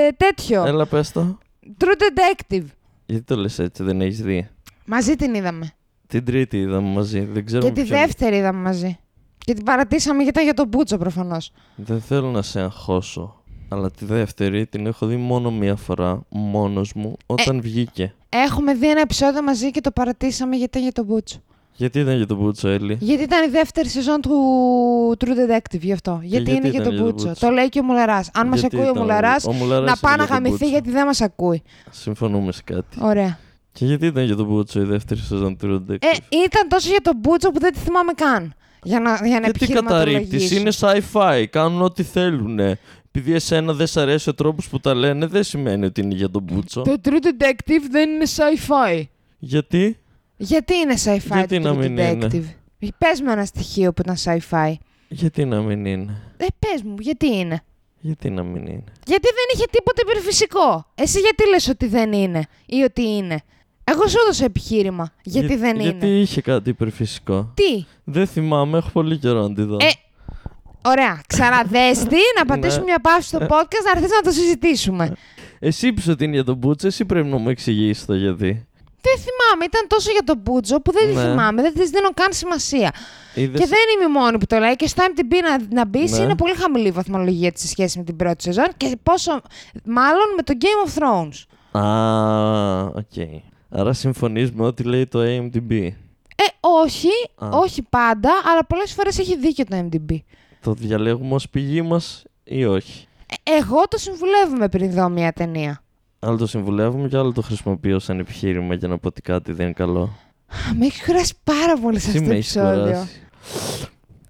[0.06, 0.64] ε, τέτοιο.
[0.64, 1.38] Έλα, πες το.
[1.78, 2.64] True Detective.
[3.06, 4.48] Γιατί το λες έτσι, δεν έχεις δει;
[4.84, 5.72] Μαζί την είδαμε.
[6.06, 7.20] Την τρίτη είδαμε μαζί.
[7.20, 8.98] Δεν ξέρω Και τη δεύτερη είδαμε μαζί.
[9.38, 11.52] Και την παρατήσαμε γιατί ήταν για τον Μπούτσο προφανώς.
[11.76, 13.42] Δεν θέλω να σε αγχώσω.
[13.68, 17.60] Αλλά τη δεύτερη την έχω δει μόνο μία φορά, μόνος μου, όταν Ε.
[17.60, 18.14] βγήκε.
[18.28, 21.38] Έχουμε δει ένα επεισόδιο μαζί και το παρατήσαμε γιατί ήταν για τον Μπούτσο.
[21.78, 22.96] Γιατί ήταν για τον Μπούτσο, Έλλη.
[23.00, 24.32] Γιατί ήταν η δεύτερη σεζόν του
[25.18, 26.20] True Detective γι' αυτό.
[26.22, 27.26] Γιατί, γιατί είναι για ήταν τον για τον Μπούτσο.
[27.26, 28.30] Μπούτσο; Το λέει και ο Μουλαράς.
[28.34, 30.34] Αν μας Γιατί ακούει ο ήταν- Μουλαράς, ο Μουλαράς να είναι πάει να για τον
[30.34, 30.68] γαμηθεί Μπούτσο.
[30.68, 31.62] γιατί δεν μας ακούει.
[31.90, 32.96] Συμφωνούμε σε κάτι.
[33.00, 33.38] Ωραία.
[33.72, 36.88] Και γιατί ήταν για τον Μπούτσο η δεύτερη σεζόν του True Detective; Ε, ήταν τόσο
[36.90, 38.54] για τον Μπούτσο που δεν τη θυμάμαι καν.
[38.82, 40.56] Για να, για να Γιατί καταρρύπτεις, επιχειρηματολογήσω.
[40.56, 42.58] είναι sci-fi, κάνουν ό,τι θέλουν.
[42.58, 46.30] Επειδή εσένα δεν σ' αρέσει ο τρόπος που τα λένε, δεν σημαίνει ότι είναι για
[46.30, 46.82] τον Μπούτσο.
[46.82, 49.02] Το True Detective δεν είναι sci-fi.
[49.38, 49.98] Γιατί;
[50.40, 54.02] Γιατί είναι sci-fi Γιατί το να True μην Detective; είναι; Πες μου ένα στοιχείο που
[54.04, 54.72] ήταν sci-fi.
[55.08, 57.62] Γιατί να μην είναι; Ε, πες μου, γιατί είναι;
[58.00, 60.86] Γιατί να μην είναι; Γιατί δεν είχε τίποτα υπερφυσικό.
[60.94, 63.40] Εσύ γιατί λες ότι δεν είναι ή ότι είναι;
[63.84, 65.12] Εγώ σου έδωσα επιχείρημα.
[65.22, 69.54] Γιατί Για- δεν Γιατί είναι; είχε κάτι υπερφυσικό; Τι; Δεν θυμάμαι, έχω πολύ καιρό να
[69.54, 69.76] τη δω.
[69.80, 69.90] Ε,
[70.82, 72.84] Ωραία, ξαναδέστη, να πατήσουμε Ναι.
[72.84, 75.12] μια παύση στο podcast, να έρθεις να το συζητήσουμε.
[75.58, 78.66] Εσύ είπες ότι είναι για τον μπούτσο, εσύ πρέπει να μου εξηγήσεις το γιατί.
[79.00, 81.20] Δεν θυμάμαι, ήταν τόσο για τον μπούτσο που δεν τη Ναι.
[81.20, 82.92] θυμάμαι, δεν της δίνω καν σημασία.
[83.34, 83.60] Είδες...
[83.60, 84.76] Και δεν είμαι η μόνη που το λέει.
[84.76, 86.24] Και στο IMDb να, να μπεις Ναι.
[86.24, 89.40] είναι πολύ χαμηλή η βαθμολογία της σε σχέση με την πρώτη σεζόν και πόσο
[89.84, 91.44] μάλλον με το Game of Thrones.
[91.82, 93.42] Α, οκ.
[93.70, 95.88] Άρα συμφωνείς με ό,τι λέει το IMDb.
[96.40, 97.48] Ε, όχι, Α.
[97.52, 100.16] όχι πάντα, αλλά πολλές φορές έχει δίκιο το IMDb.
[100.62, 103.06] Το διαλέγουμε ως πηγή μας ή όχι;
[103.44, 105.82] Ε, εγώ το συμβουλεύομαι πριν δω μια ταινία.
[106.18, 109.64] Άλλο το συμβουλεύουμε και άλλο το χρησιμοποιώ σαν επιχείρημα για να πω ότι κάτι δεν
[109.64, 110.10] είναι καλό.
[110.78, 112.82] Με έχεις κουράσει πάρα πολύ σε Εσύ αυτό το με έχεις επεισόδιο.
[112.84, 113.20] κουράσει.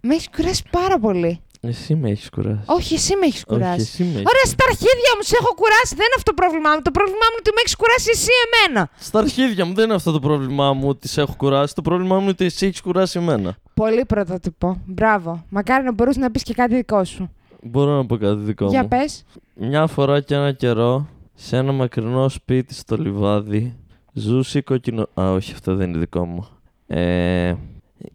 [0.01, 1.41] Με έχεις κουράσει πάρα πολύ.
[1.61, 2.61] Εσύ με έχεις κουράσει.
[2.67, 3.81] Όχι, εσύ με έχεις Όχι, κουράσει.
[3.81, 5.95] εσύ με έχεις Ωραία, στα αρχίδια μου σε έχω κουράσει.
[5.95, 6.83] Δεν είναι αυτό το πρόβλημά μου.
[6.83, 8.89] Το πρόβλημά μου είναι ότι με έχεις κουράσει εσύ εμένα.
[8.99, 11.75] Στα αρχίδια μου δεν είναι αυτό το πρόβλημά μου ότι σε έχω κουράσει.
[11.75, 13.57] Το πρόβλημά μου είναι ότι εσύ έχεις κουράσει εμένα.
[13.75, 14.81] Πολύ πρωτότυπο.
[14.87, 15.45] Μπράβο.
[15.49, 17.31] Μακάρι να μπορούσε να πεις και κάτι δικό σου.
[17.63, 18.89] Μπορώ να πω κάτι δικό Για μου.
[18.89, 19.25] πες.
[19.55, 21.09] Μια φορά και ένα καιρό,
[21.41, 23.77] σε ένα μακρινό σπίτι στο λιβάδι,
[24.13, 25.09] ζούσε η κοκκινο...
[25.21, 26.47] Α, όχι, αυτό δεν είναι δικό μου.
[26.87, 27.55] Ε,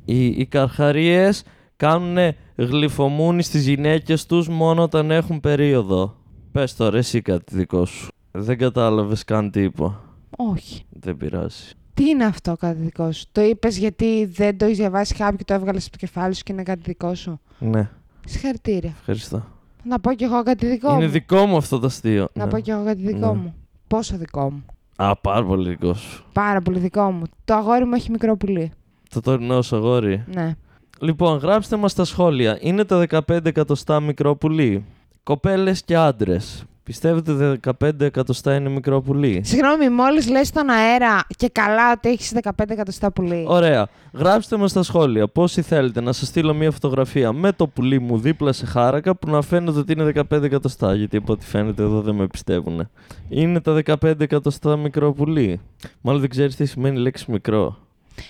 [0.06, 1.44] οι, οι καρχαρίες
[1.78, 6.16] κάνουν γλυφομούνι στις γυναίκες τους μόνο όταν έχουν περίοδο.
[6.52, 8.08] Πες τώρα εσύ κάτι δικό σου.
[8.32, 10.02] Δεν κατάλαβες καν τι είπα.
[10.38, 10.84] Όχι.
[10.90, 11.72] Δεν πειράζει.
[11.94, 15.44] Τι είναι αυτό κάτι δικό σου; Το είπες γιατί δεν το έχεις διαβάσει κάποιο και
[15.44, 17.90] το έβγαλες από το κεφάλι σου και είναι κάτι δικό σου; Ναι,
[18.26, 18.94] Συγχαρητήρια.
[19.00, 19.46] ευχαριστώ.
[19.84, 21.12] Να πω κι εγώ κάτι δικό Είναι μου.
[21.12, 22.28] δικό μου αυτό το αστείο.
[22.34, 22.52] Να Ναι.
[22.52, 23.40] πω κι εγώ κάτι δικό Ναι.
[23.40, 23.54] μου.
[23.88, 24.64] Πόσο δικό μου.
[24.96, 26.24] Α, πάρα πολύ δικό σου.
[26.34, 27.22] Πάρα πολύ δικό μου.
[27.46, 28.72] Το αγόρι μου έχει μικρό πουλί.
[29.10, 30.24] Το τωρινό σου αγόρι.
[30.34, 30.56] Ναι.
[31.00, 32.58] Λοιπόν, γράψτε μας στα σχόλια.
[32.62, 34.86] Είναι τα 15 εκατοστά μικρό πουλί;
[35.24, 36.64] Κοπέλες και άντρες.
[36.84, 42.34] Πιστεύετε 15 εκατοστά είναι μικρό πουλί; Συγγνώμη, μόλις λες στον αέρα και καλά ότι έχεις
[42.42, 43.46] 15 εκατοστά πουλί.
[43.48, 43.88] Ωραία.
[44.14, 48.18] Γράψτε μας στα σχόλια πόσοι θέλετε να σας στείλω μια φωτογραφία με το πουλί μου
[48.18, 50.96] δίπλα σε χάρακα που να φαίνεται ότι είναι 15 εκατοστά.
[50.96, 52.90] Γιατί από ό,τι φαίνεται εδώ δεν με πιστεύουν.
[53.30, 55.62] Είναι τα 15 εκατοστά μικρό πουλί;
[56.02, 57.78] Μάλλον δεν ξέρεις τι σημαίνει η λέξη μικρό.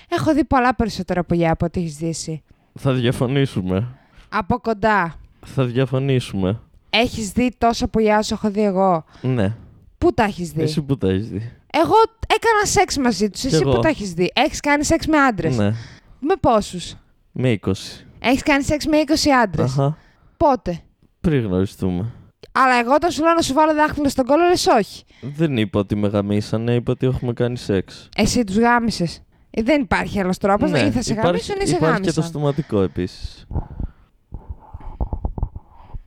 [0.09, 2.43] Έχω δει πολλά περισσότερα πουλιά από ό,τι έχεις δει εσύ.
[2.73, 3.87] Θα διαφωνήσουμε.
[4.29, 5.15] Από κοντά.
[5.45, 6.59] Θα διαφωνήσουμε.
[6.95, 9.55] Έχεις δει τόσα πουλιά όσο έχω δει εγώ; Ναι.
[9.97, 11.51] Πού τα έχεις δει; Εσύ που τα έχεις δει.
[11.73, 11.93] Εγώ
[12.27, 13.43] έκανα σεξ μαζί τους.
[13.43, 13.71] Εσύ εγώ.
[13.71, 15.71] που τα έχεις δει; Έχεις κάνει σεξ με άντρες; Ναι.
[16.19, 16.95] Με πόσους;
[17.31, 17.71] Με 20.
[18.19, 19.97] Έχεις κάνει σεξ με 20 άντρες; Αχα.
[20.37, 20.79] Πότε;
[21.21, 22.05] Πριν γνωριστούμε.
[22.51, 25.03] Αλλά εγώ όταν σου λέω να σου βάλω δάχτυλο στον κόλλο, λες όχι.
[25.21, 28.09] Δεν είπα ότι με γαμίσανε, είπα ότι έχουμε κάνει σεξ.
[28.15, 29.21] Εσύ τους γάμισες.
[29.49, 30.71] Δεν υπάρχει άλλος τρόπος.
[30.71, 32.23] Ναι, ή θα σε υπάρχει- γαμίσουν ή σε Υπάρχει και το γάμισαν.
[32.23, 33.45] στοματικό επίσης.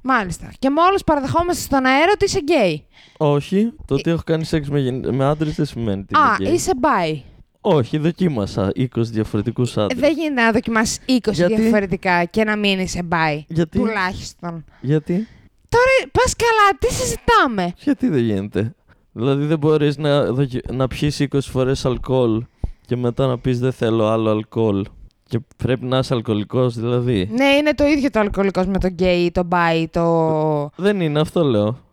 [0.09, 0.53] Μάλιστα.
[0.59, 2.85] Και με όλου παραδεχόμαστε στον αέρα ότι είσαι γκέι.
[3.17, 6.37] Όχι, το ότι έχω κάνει σεξ με, γεν- με άντρες δεν σημαίνει ότι είμαι Α,
[6.41, 6.53] γκέι.
[6.53, 7.23] είσαι bi.
[7.61, 10.01] Όχι, δοκίμασα 20 διαφορετικούς Ε, άντρες.
[10.01, 13.45] Δεν γίνεται να δοκιμάσεις 20 Γιατί; διαφορετικά και να μην είσαι bi.
[13.49, 14.65] Γιατί; Τουλάχιστον.
[14.81, 15.27] Γιατί;
[15.69, 18.75] Τώρα πας καλά, τι συζητάμε; Γιατί δεν γίνεται;
[19.13, 20.61] Δηλαδή δεν μπορείς να, δοκι...
[20.73, 22.45] να πιείς 20 φορές αλκοόλ
[22.87, 24.85] και μετά να πεις δεν θέλω άλλο αλκοόλ.
[25.29, 27.29] Και πρέπει να είσαι αλκοολικός δηλαδή.
[27.33, 30.71] Ναι, είναι το ίδιο το αλκοολικός με το γκέι, το μπάι, το.
[30.77, 31.85] Δεν είναι, αυτό λέω.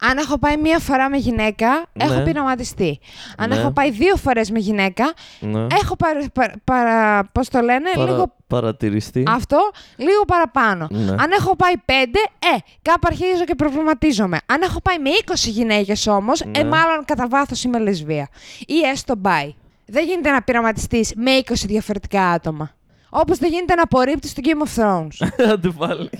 [0.00, 2.04] Αν έχω πάει μία φορά με γυναίκα, Ναι.
[2.04, 2.98] έχω πειραματιστεί.
[3.36, 3.54] Αν Ναι.
[3.56, 5.66] έχω πάει δύο φορές με γυναίκα, Ναι.
[5.82, 9.22] έχω παρα, παρα, παρα- πώς το λένε, Παρα- λίγο Παρατηρηστή.
[9.28, 9.58] αυτό,
[9.96, 10.86] λίγο παραπάνω.
[10.90, 11.10] Ναι.
[11.10, 14.38] Αν έχω πάει πέντε, ε, κάπου αρχίζω και προβληματίζομαι.
[14.46, 16.64] Αν έχω πάει με 20 γυναίκες όμως, ε, Ναι.
[16.64, 18.28] μάλλον κατά βάθος είμαι λεσβία.
[18.66, 19.54] Ή έστω μπάι.
[19.86, 22.70] Δεν γίνεται να πειραματιστείς με 20 διαφορετικά άτομα.
[23.14, 25.28] Όπως δεν γίνεται να απορρίπτεις το Game of Thrones.
[25.52, 26.10] Άντε πάλι.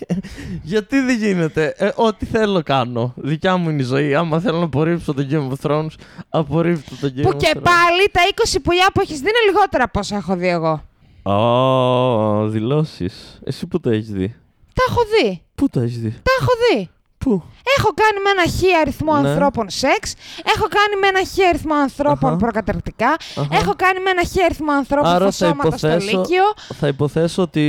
[0.62, 3.12] Γιατί δεν γίνεται; Ε, ό,τι θέλω κάνω.
[3.16, 4.14] Δικιά μου είναι η ζωή.
[4.14, 5.90] Άμα θέλω να απορρίψω το Game of Thrones,
[6.28, 7.62] απορρίψω το Game που of και Thrones.
[7.62, 8.20] πάλι τα
[8.54, 10.82] 20 πουλιά που έχεις δει είναι λιγότερα από όσα έχω δει εγώ.
[11.22, 13.40] Ω, δηλώσεις.
[13.44, 14.34] Εσύ πού το έχεις δει;
[14.74, 15.42] Τα έχω δει.
[15.54, 16.90] Πού το έχεις δει; Τα έχω δει.
[17.22, 17.42] Πού;
[17.78, 19.28] Έχω κάνει με ένα χι αριθμό Ναι.
[19.28, 20.14] ανθρώπων σεξ.
[20.56, 22.36] Έχω κάνει με ένα χι αριθμό ανθρώπων Αχα.
[22.38, 23.08] προκαταρκτικά.
[23.36, 23.48] Αχα.
[23.50, 26.42] Έχω κάνει με ένα χι αριθμό ανθρώπων Άρα θα φωσώματα στο υποθέσω- Λύκειο.
[26.78, 27.60] Θα υποθέσω ότι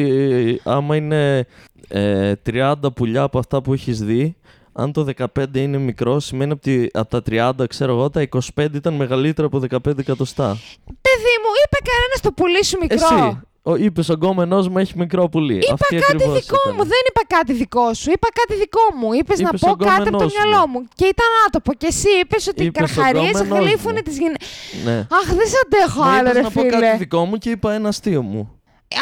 [0.64, 1.45] ε, άμα είναι
[1.88, 4.36] ε, 30 πουλιά από αυτά που έχεις δει,
[4.74, 8.93] αν το 15 είναι μικρό, σημαίνει ότι από τα 30, ξέρω εγώ, τα 25 ήταν
[8.93, 10.58] μεγαλύτερα από 15 εκατοστά.
[10.86, 12.95] Παιδί μου, είπε κανένας το πουλί σου μικρό.
[13.16, 15.55] Εσύ, ο, είπες ο γκόμενός μου έχει μικρό πουλί.
[15.57, 16.74] Είπα Αυτή κάτι ακριβώς δικό ήταν.
[16.78, 18.11] μου, δεν είπα κάτι δικό σου.
[18.11, 19.14] Είπα κάτι δικό μου.
[19.14, 20.80] Είπες να Είπες πω ο κάτι από το γκόμενός μυαλό μου.
[20.80, 20.88] μου.
[20.95, 21.78] Και ήταν άτομο.
[21.78, 24.01] Και εσύ είπες ότι οι Είπες ο καρχαρίες γκόμενός γλύφουν μου.
[24.01, 24.45] τις γυναίκε.
[24.86, 24.97] Ναι.
[24.99, 26.95] Αχ, δεν σε αντέχω Μου άλλο, είπες ρε να πω κάτι φίλε.
[26.97, 28.57] δικό μου και είπα ένα αστείο μου.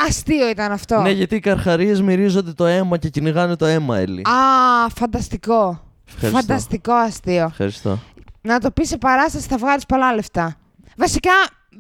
[0.08, 1.02] Αστείο ήταν αυτό.
[1.02, 4.22] Ναι, γιατί οι καρχαρίες μυρίζονται το αίμα και κυνηγάνε το αίμα, Έλλη.
[4.22, 5.82] Α, φανταστικό.
[6.08, 6.40] Ευχαριστώ.
[6.40, 7.44] Φανταστικό αστείο.
[7.44, 8.00] Ευχαριστώ.
[8.42, 10.56] Να το πει σε παράσταση θα βγάλεις πολλά λεφτά.
[10.98, 11.32] Βασικά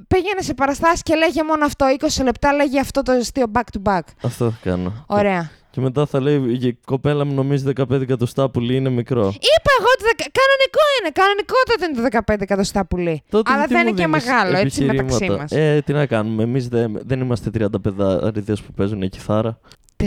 [0.08, 1.86] πήγαινε σε παραστάσεις και λέγε μόνο αυτό.
[2.00, 4.02] 20 λεπτά λέγε αυτό το αστείο back to back.
[4.24, 5.06] Αυτό θα κάνω.
[5.08, 5.50] Ωραία.
[5.72, 9.22] Και μετά θα λέει η κοπέλα μου νομίζει 15 εκατοστά πουλί είναι μικρό.
[9.28, 11.12] Είπα εγώ ότι δεκα- κανονικό είναι.
[11.14, 13.24] Κανονικότατα είναι το 15 εκατοστά πουλί.
[13.30, 15.52] Τότε Αλλά γιατί δεν μου είναι και δίνεις μεγάλο, έτσι μεταξύ επιχειρήματα; μας.
[15.52, 16.44] Ε, τι να κάνουμε.
[16.44, 19.60] Εμείς δεν, δεν είμαστε 35 αριδές που παίζουν κιθάρα.
[19.96, 20.06] 35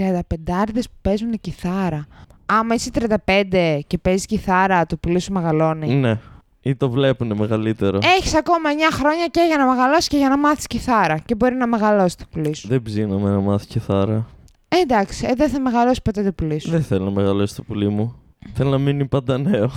[0.74, 2.06] που παίζουν κιθάρα.
[2.46, 5.94] Άμα είσαι 35 και παίζεις κιθάρα, το πουλί σου μεγαλώνει.
[5.94, 6.18] Ναι.
[6.66, 10.38] Ή το βλέπουν μεγαλύτερο; Έχεις ακόμα 9 χρόνια και για να μεγαλώσεις και για να
[10.38, 11.18] μάθεις κιθάρα.
[11.18, 12.68] Και μπορεί να μεγαλώσεις το πουλί σου.
[12.68, 14.26] Δεν ψήνομαι να μάθει κιθάρα.
[14.68, 16.70] Ε, εντάξει, ε, δεν θα μεγαλώσει ποτέ το πουλί σου.
[16.70, 18.16] Δεν θέλω να μεγαλώσει το πουλί μου.
[18.54, 19.70] Θέλω να μείνει πάντα νέο.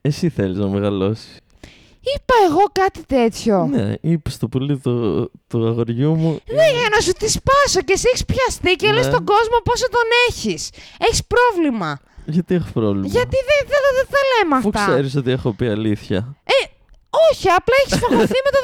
[0.00, 1.36] Εσύ θέλεις να μεγαλώσεις.
[2.16, 3.66] Είπα εγώ κάτι τέτοιο.
[3.66, 6.30] Ναι, είπες το πουλί του, του αγοριού μου.
[6.30, 8.92] Ναι, για να σου τη σπάσω και εσύ έχεις πιαστεί και Ναι.
[8.92, 10.70] λες στον κόσμο πόσο τον έχεις.
[10.98, 11.98] Έχεις πρόβλημα.
[12.30, 14.84] Γιατί έχω πρόβλημα; Γιατί δεν δεν δεν τα λέμε Αφού αυτά.
[14.92, 16.36] ξέρεις ότι έχω πει αλήθεια.
[17.32, 18.58] Όχι, απλά έχεις φαγωθεί με το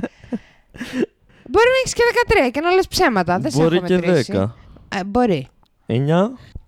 [0.00, 0.08] 15.
[1.50, 2.02] Μπορεί να έχεις και
[2.46, 3.38] 13 και να λες ψέματα.
[3.38, 4.32] Δεν σε Μπορεί έχω και μετρήσει.
[4.36, 4.46] 10.
[4.88, 5.48] Ε, μπορεί.
[5.86, 5.94] 9.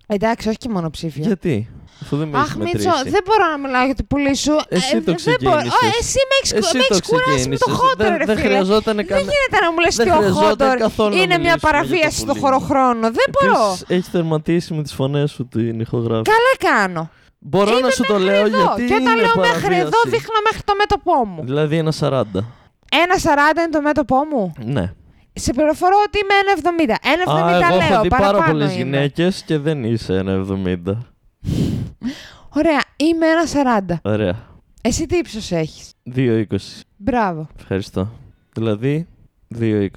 [0.07, 1.25] Εντάξει, όχι και μονοψήφια.
[1.25, 1.69] Γιατί,
[2.01, 3.09] αφού δεν με Αχ, έχεις Μίτσο, μετρήσει.
[3.15, 4.55] δεν μπορώ να μιλάω για το πουλί σου.
[4.77, 5.71] Εσύ Ε, το δεν μπορώ- ξεκίνησες.
[5.73, 7.73] Ω, Εσύ με έχεις, Εσύ με το έχεις κουράσει με το ξεκίνησες.
[7.79, 8.47] χόντορ, Δεν- ρε δεν φίλε.
[8.47, 11.25] χρειαζόταν Δεν καν- γίνεται να μου λες δεν ότι ο χρειαζόταν χόντορ καθόλου να είναι
[11.25, 12.41] μια μιλήσουμε για το παραβίαση στο πουλί.
[12.43, 13.05] χωροχρόνο.
[13.19, 13.61] Δεν μπορώ.
[13.67, 16.31] Επίσης, έχεις τερματίσει με τις φωνές σου την ηχογράφηση.
[16.35, 17.03] Καλά κάνω.
[17.51, 18.61] Μπορώ Είμαι να σου το μέχρι λέω εδώ.
[18.63, 20.09] γιατί Και όταν είναι λέω μέχρι εδώ, παραβίαση.
[20.13, 21.39] δείχνω μέχρι το μέτωπό μου.
[21.49, 22.39] Δηλαδή ένα 40.
[23.03, 24.43] Ένα 40 είναι το μέτωπό μου;
[24.75, 24.85] Ναι.
[25.33, 26.95] Σε πληροφορώ ότι είμαι ένα 70.
[27.13, 27.87] Ένα 70 Α, εγώ λέω.
[27.93, 28.77] έχω δει πάρα παραπάνω πολλές είμαι.
[28.83, 30.97] γυναίκες και δεν είσαι ένα 70.
[32.57, 33.45] Ωραία, είμαι ένα
[33.85, 33.95] 40.
[34.01, 34.47] Ωραία.
[34.81, 36.45] Εσύ τι ύψος έχεις; 2,20.
[36.97, 37.47] Μπράβο.
[37.59, 38.09] Ευχαριστώ.
[38.53, 39.07] Δηλαδή
[39.59, 39.87] 2,20.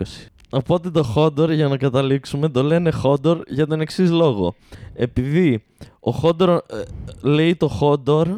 [0.51, 4.55] Οπότε το Χόντορ, για να καταλήξουμε, το λένε Χόντορ για τον εξής λόγο.
[4.95, 5.65] Επειδή
[6.01, 6.61] ο Χόντορ ε,
[7.23, 8.29] λέει το Χόντορ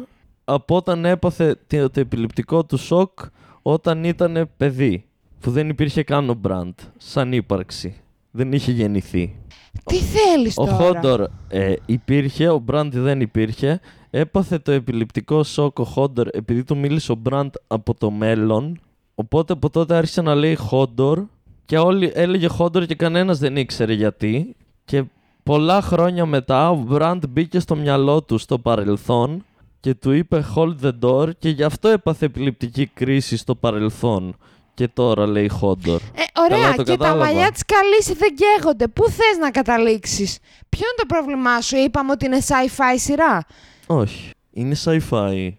[0.43, 3.19] από όταν έπαθε το, το επιληπτικό του σοκ
[3.61, 5.03] όταν ήταν παιδί.
[5.39, 7.95] Που δεν υπήρχε καν ο Μπραν σαν ύπαρξη.
[8.31, 9.35] Δεν είχε γεννηθεί.
[9.83, 13.79] Τι θέλεις Ο τώρα; Χόντορ ε, υπήρχε, ο Μπραν δεν υπήρχε.
[14.09, 18.79] Έπαθε το επιληπτικό σοκ ο Χόντορ επειδή του μίλησε ο Μπραν από το μέλλον.
[19.15, 21.23] Οπότε από τότε άρχισε να λέει Χόντορ
[21.65, 24.55] και όλοι έλεγε Χόντορ και κανένας δεν ήξερε γιατί.
[24.85, 25.03] Και
[25.43, 29.43] πολλά χρόνια μετά ο Μπραντ μπήκε στο μυαλό του στο παρελθόν
[29.79, 34.35] και του είπε Hold the door και γι' αυτό έπαθε επιληπτική κρίση στο παρελθόν.
[34.79, 35.95] Και τώρα λέει Χόντορ.
[35.95, 37.23] Ε, ωραία, Καλά, το και τα κατάλαβα.
[37.25, 38.87] μαλλιά της καλής δεν καίγονται.
[38.87, 40.37] Πού θες να καταλήξεις;
[40.69, 43.45] Ποιο είναι το πρόβλημά σου, είπαμε ότι είναι sci-fi σειρά.
[43.87, 44.29] Όχι.
[44.51, 45.49] Είναι sci-fi.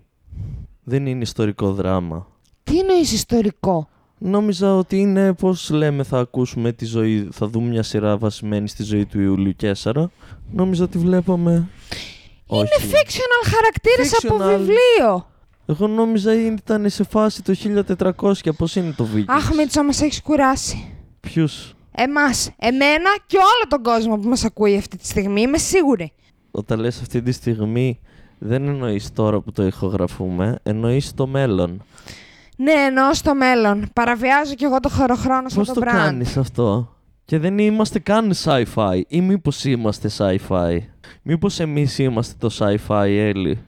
[0.82, 2.26] Δεν είναι ιστορικό δράμα.
[2.62, 7.82] Τι εννοείς ιστορικό; Νόμιζα ότι είναι, πώς λέμε, θα ακούσουμε τη ζωή, θα δούμε μια
[7.82, 10.10] σειρά βασισμένη στη ζωή του Ιουλίου Κέσσαρα.
[10.52, 11.68] Νόμιζα ότι βλέπαμε...
[12.52, 12.90] Είναι Όχι.
[12.90, 14.56] fictional χαρακτήρες από Fictional.
[14.58, 15.29] βιβλίο.
[15.70, 17.54] Εγώ νόμιζα ήταν σε φάση το
[18.22, 20.92] 1400, πώς είναι το βίντεο; Αχ, Μίτσο, μας έχεις κουράσει.
[21.20, 26.12] Ποιους, Εμάς, εμένα και όλο τον κόσμο που μας ακούει αυτή τη στιγμή, είμαι σίγουρη.
[26.50, 28.00] όταν λες αυτή τη στιγμή,
[28.38, 31.82] δεν εννοείς τώρα που το ηχογραφούμε, εννοείς το μέλλον.
[32.56, 33.88] Ναι, εννοώ στο μέλλον.
[33.92, 35.94] Παραβιάζω κι εγώ το χωροχρόνο σαν Πώς τον το Brand.
[35.94, 36.94] κάνεις αυτό;
[37.24, 40.78] Και δεν είμαστε καν sci-fi ή μήπως είμαστε sci-fi;
[41.22, 43.58] Μήπως εμείς είμαστε το sci-fi, Έλλη;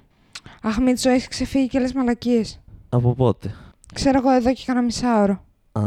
[0.62, 2.60] Αχ, Μίτσο, έχεις ξεφύγει και λες μαλακίες.
[2.88, 3.54] Από πότε;
[3.94, 5.44] Ξέρω εγώ εδώ και κανένα μισάωρο.
[5.72, 5.80] Α,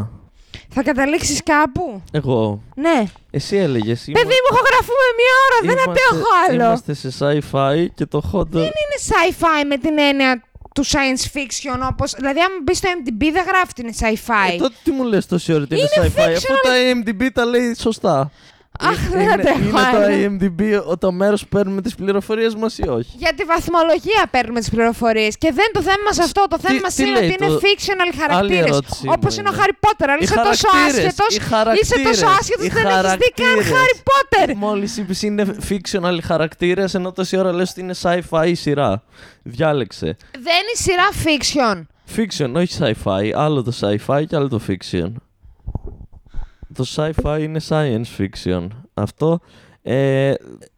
[0.69, 2.61] Θα καταλήξεις κάπου; εγώ.
[2.75, 3.03] Ναι.
[3.31, 4.03] Εσύ έλεγες.
[4.11, 6.63] Παιδί μου, ηχογραφούμε μία ώρα, δεν αντέχω άλλο.
[6.63, 10.43] Είμαστε σε sci-fi και το hot Δεν είναι sci-fi με την έννοια
[10.73, 12.13] του science fiction όπως...
[12.17, 14.53] Δηλαδή, αν μπεις στο MDB δεν γράφει ότι είναι sci-fi.
[14.53, 16.59] Ε, τότε τι μου λες τόση ώρα ότι είναι Είναι sci-fi, αφού fictional.
[16.63, 16.71] τα
[17.21, 18.31] IMDb τα λέει σωστά.
[18.79, 19.99] Αχ, δεν είναι, αντέχω είναι άλλο.
[20.39, 20.45] το
[20.89, 24.69] IMDb το μέρος που παίρνουμε τις πληροφορίες μας ή όχι; Για τη βαθμολογία παίρνουμε τις
[24.69, 25.37] πληροφορίες.
[25.37, 26.45] Και δεν το θέμα μας αυτό.
[26.49, 28.65] Το θέμα μας τι είναι λέει ότι είναι το- fictional χαρακτήρες.
[28.67, 29.61] ερώτησή Όπως μου είναι ο είναι.
[29.61, 30.09] Χάρι Πότερ.
[30.09, 31.23] Αλλά Οι είσαι τόσο χαρακτήρες, άσχετο.
[31.29, 33.65] οι Είσαι χαρακτήρες, τόσο άσχετος οι που δεν έχεις δει καν χαρακτήρες.
[33.77, 34.55] Χάρι Πότερ.
[34.55, 39.03] Μόλις είπες είναι fictional χαρακτήρες ενώ τόση ώρα λες ότι είναι sci-fi η σειρά.
[39.43, 40.17] Διάλεξε.
[40.31, 41.77] Δεν είναι σειρά fiction.
[42.15, 43.31] Fiction, όχι sci-fi.
[43.35, 45.11] Άλλο το sci-fi και άλλο το fiction.
[46.75, 48.67] Το sci-fi είναι science fiction.
[48.93, 49.39] Αυτό
[49.81, 50.33] ε,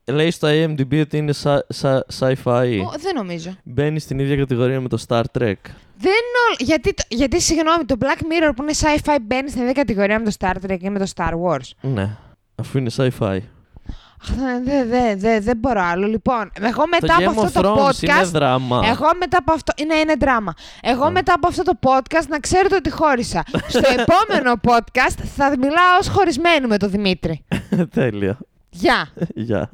[0.05, 2.79] λέει στο IMDb ότι είναι sci- sci- sci-fi.
[2.85, 3.55] Ω, δεν νομίζω.
[3.63, 5.53] Μπαίνει στην ίδια κατηγορία με το Star Trek.
[5.99, 9.61] Δεν είναι όλο- γιατί, το- γιατί, συγγνώμη, το Black Mirror που είναι sci-fi μπαίνει στην
[9.61, 11.69] ίδια κατηγορία με το Star Trek ή με το Star Wars.
[11.81, 12.09] Ναι,
[12.55, 13.37] αφού είναι sci-fi.
[14.21, 14.29] Αχ,
[14.63, 16.07] Δεν δε, δε, δεν μπορώ άλλο.
[16.07, 18.25] Λοιπόν, εγώ μετά το από Game of αυτό το Thrones είναι podcast.
[18.25, 18.81] δράμα.
[18.85, 19.73] Εγώ μετά από αυτό.
[19.75, 20.53] Είναι, είναι δράμα.
[20.81, 21.09] Εγώ Α.
[21.11, 23.43] μετά από αυτό το podcast να ξέρετε ότι χώρισα.
[23.67, 27.45] Στο επόμενο podcast θα μιλάω ως χωρισμένη με τον Δημήτρη.
[27.93, 28.37] Τέλεια.
[28.69, 29.07] Γεια.
[29.35, 29.69] Γεια.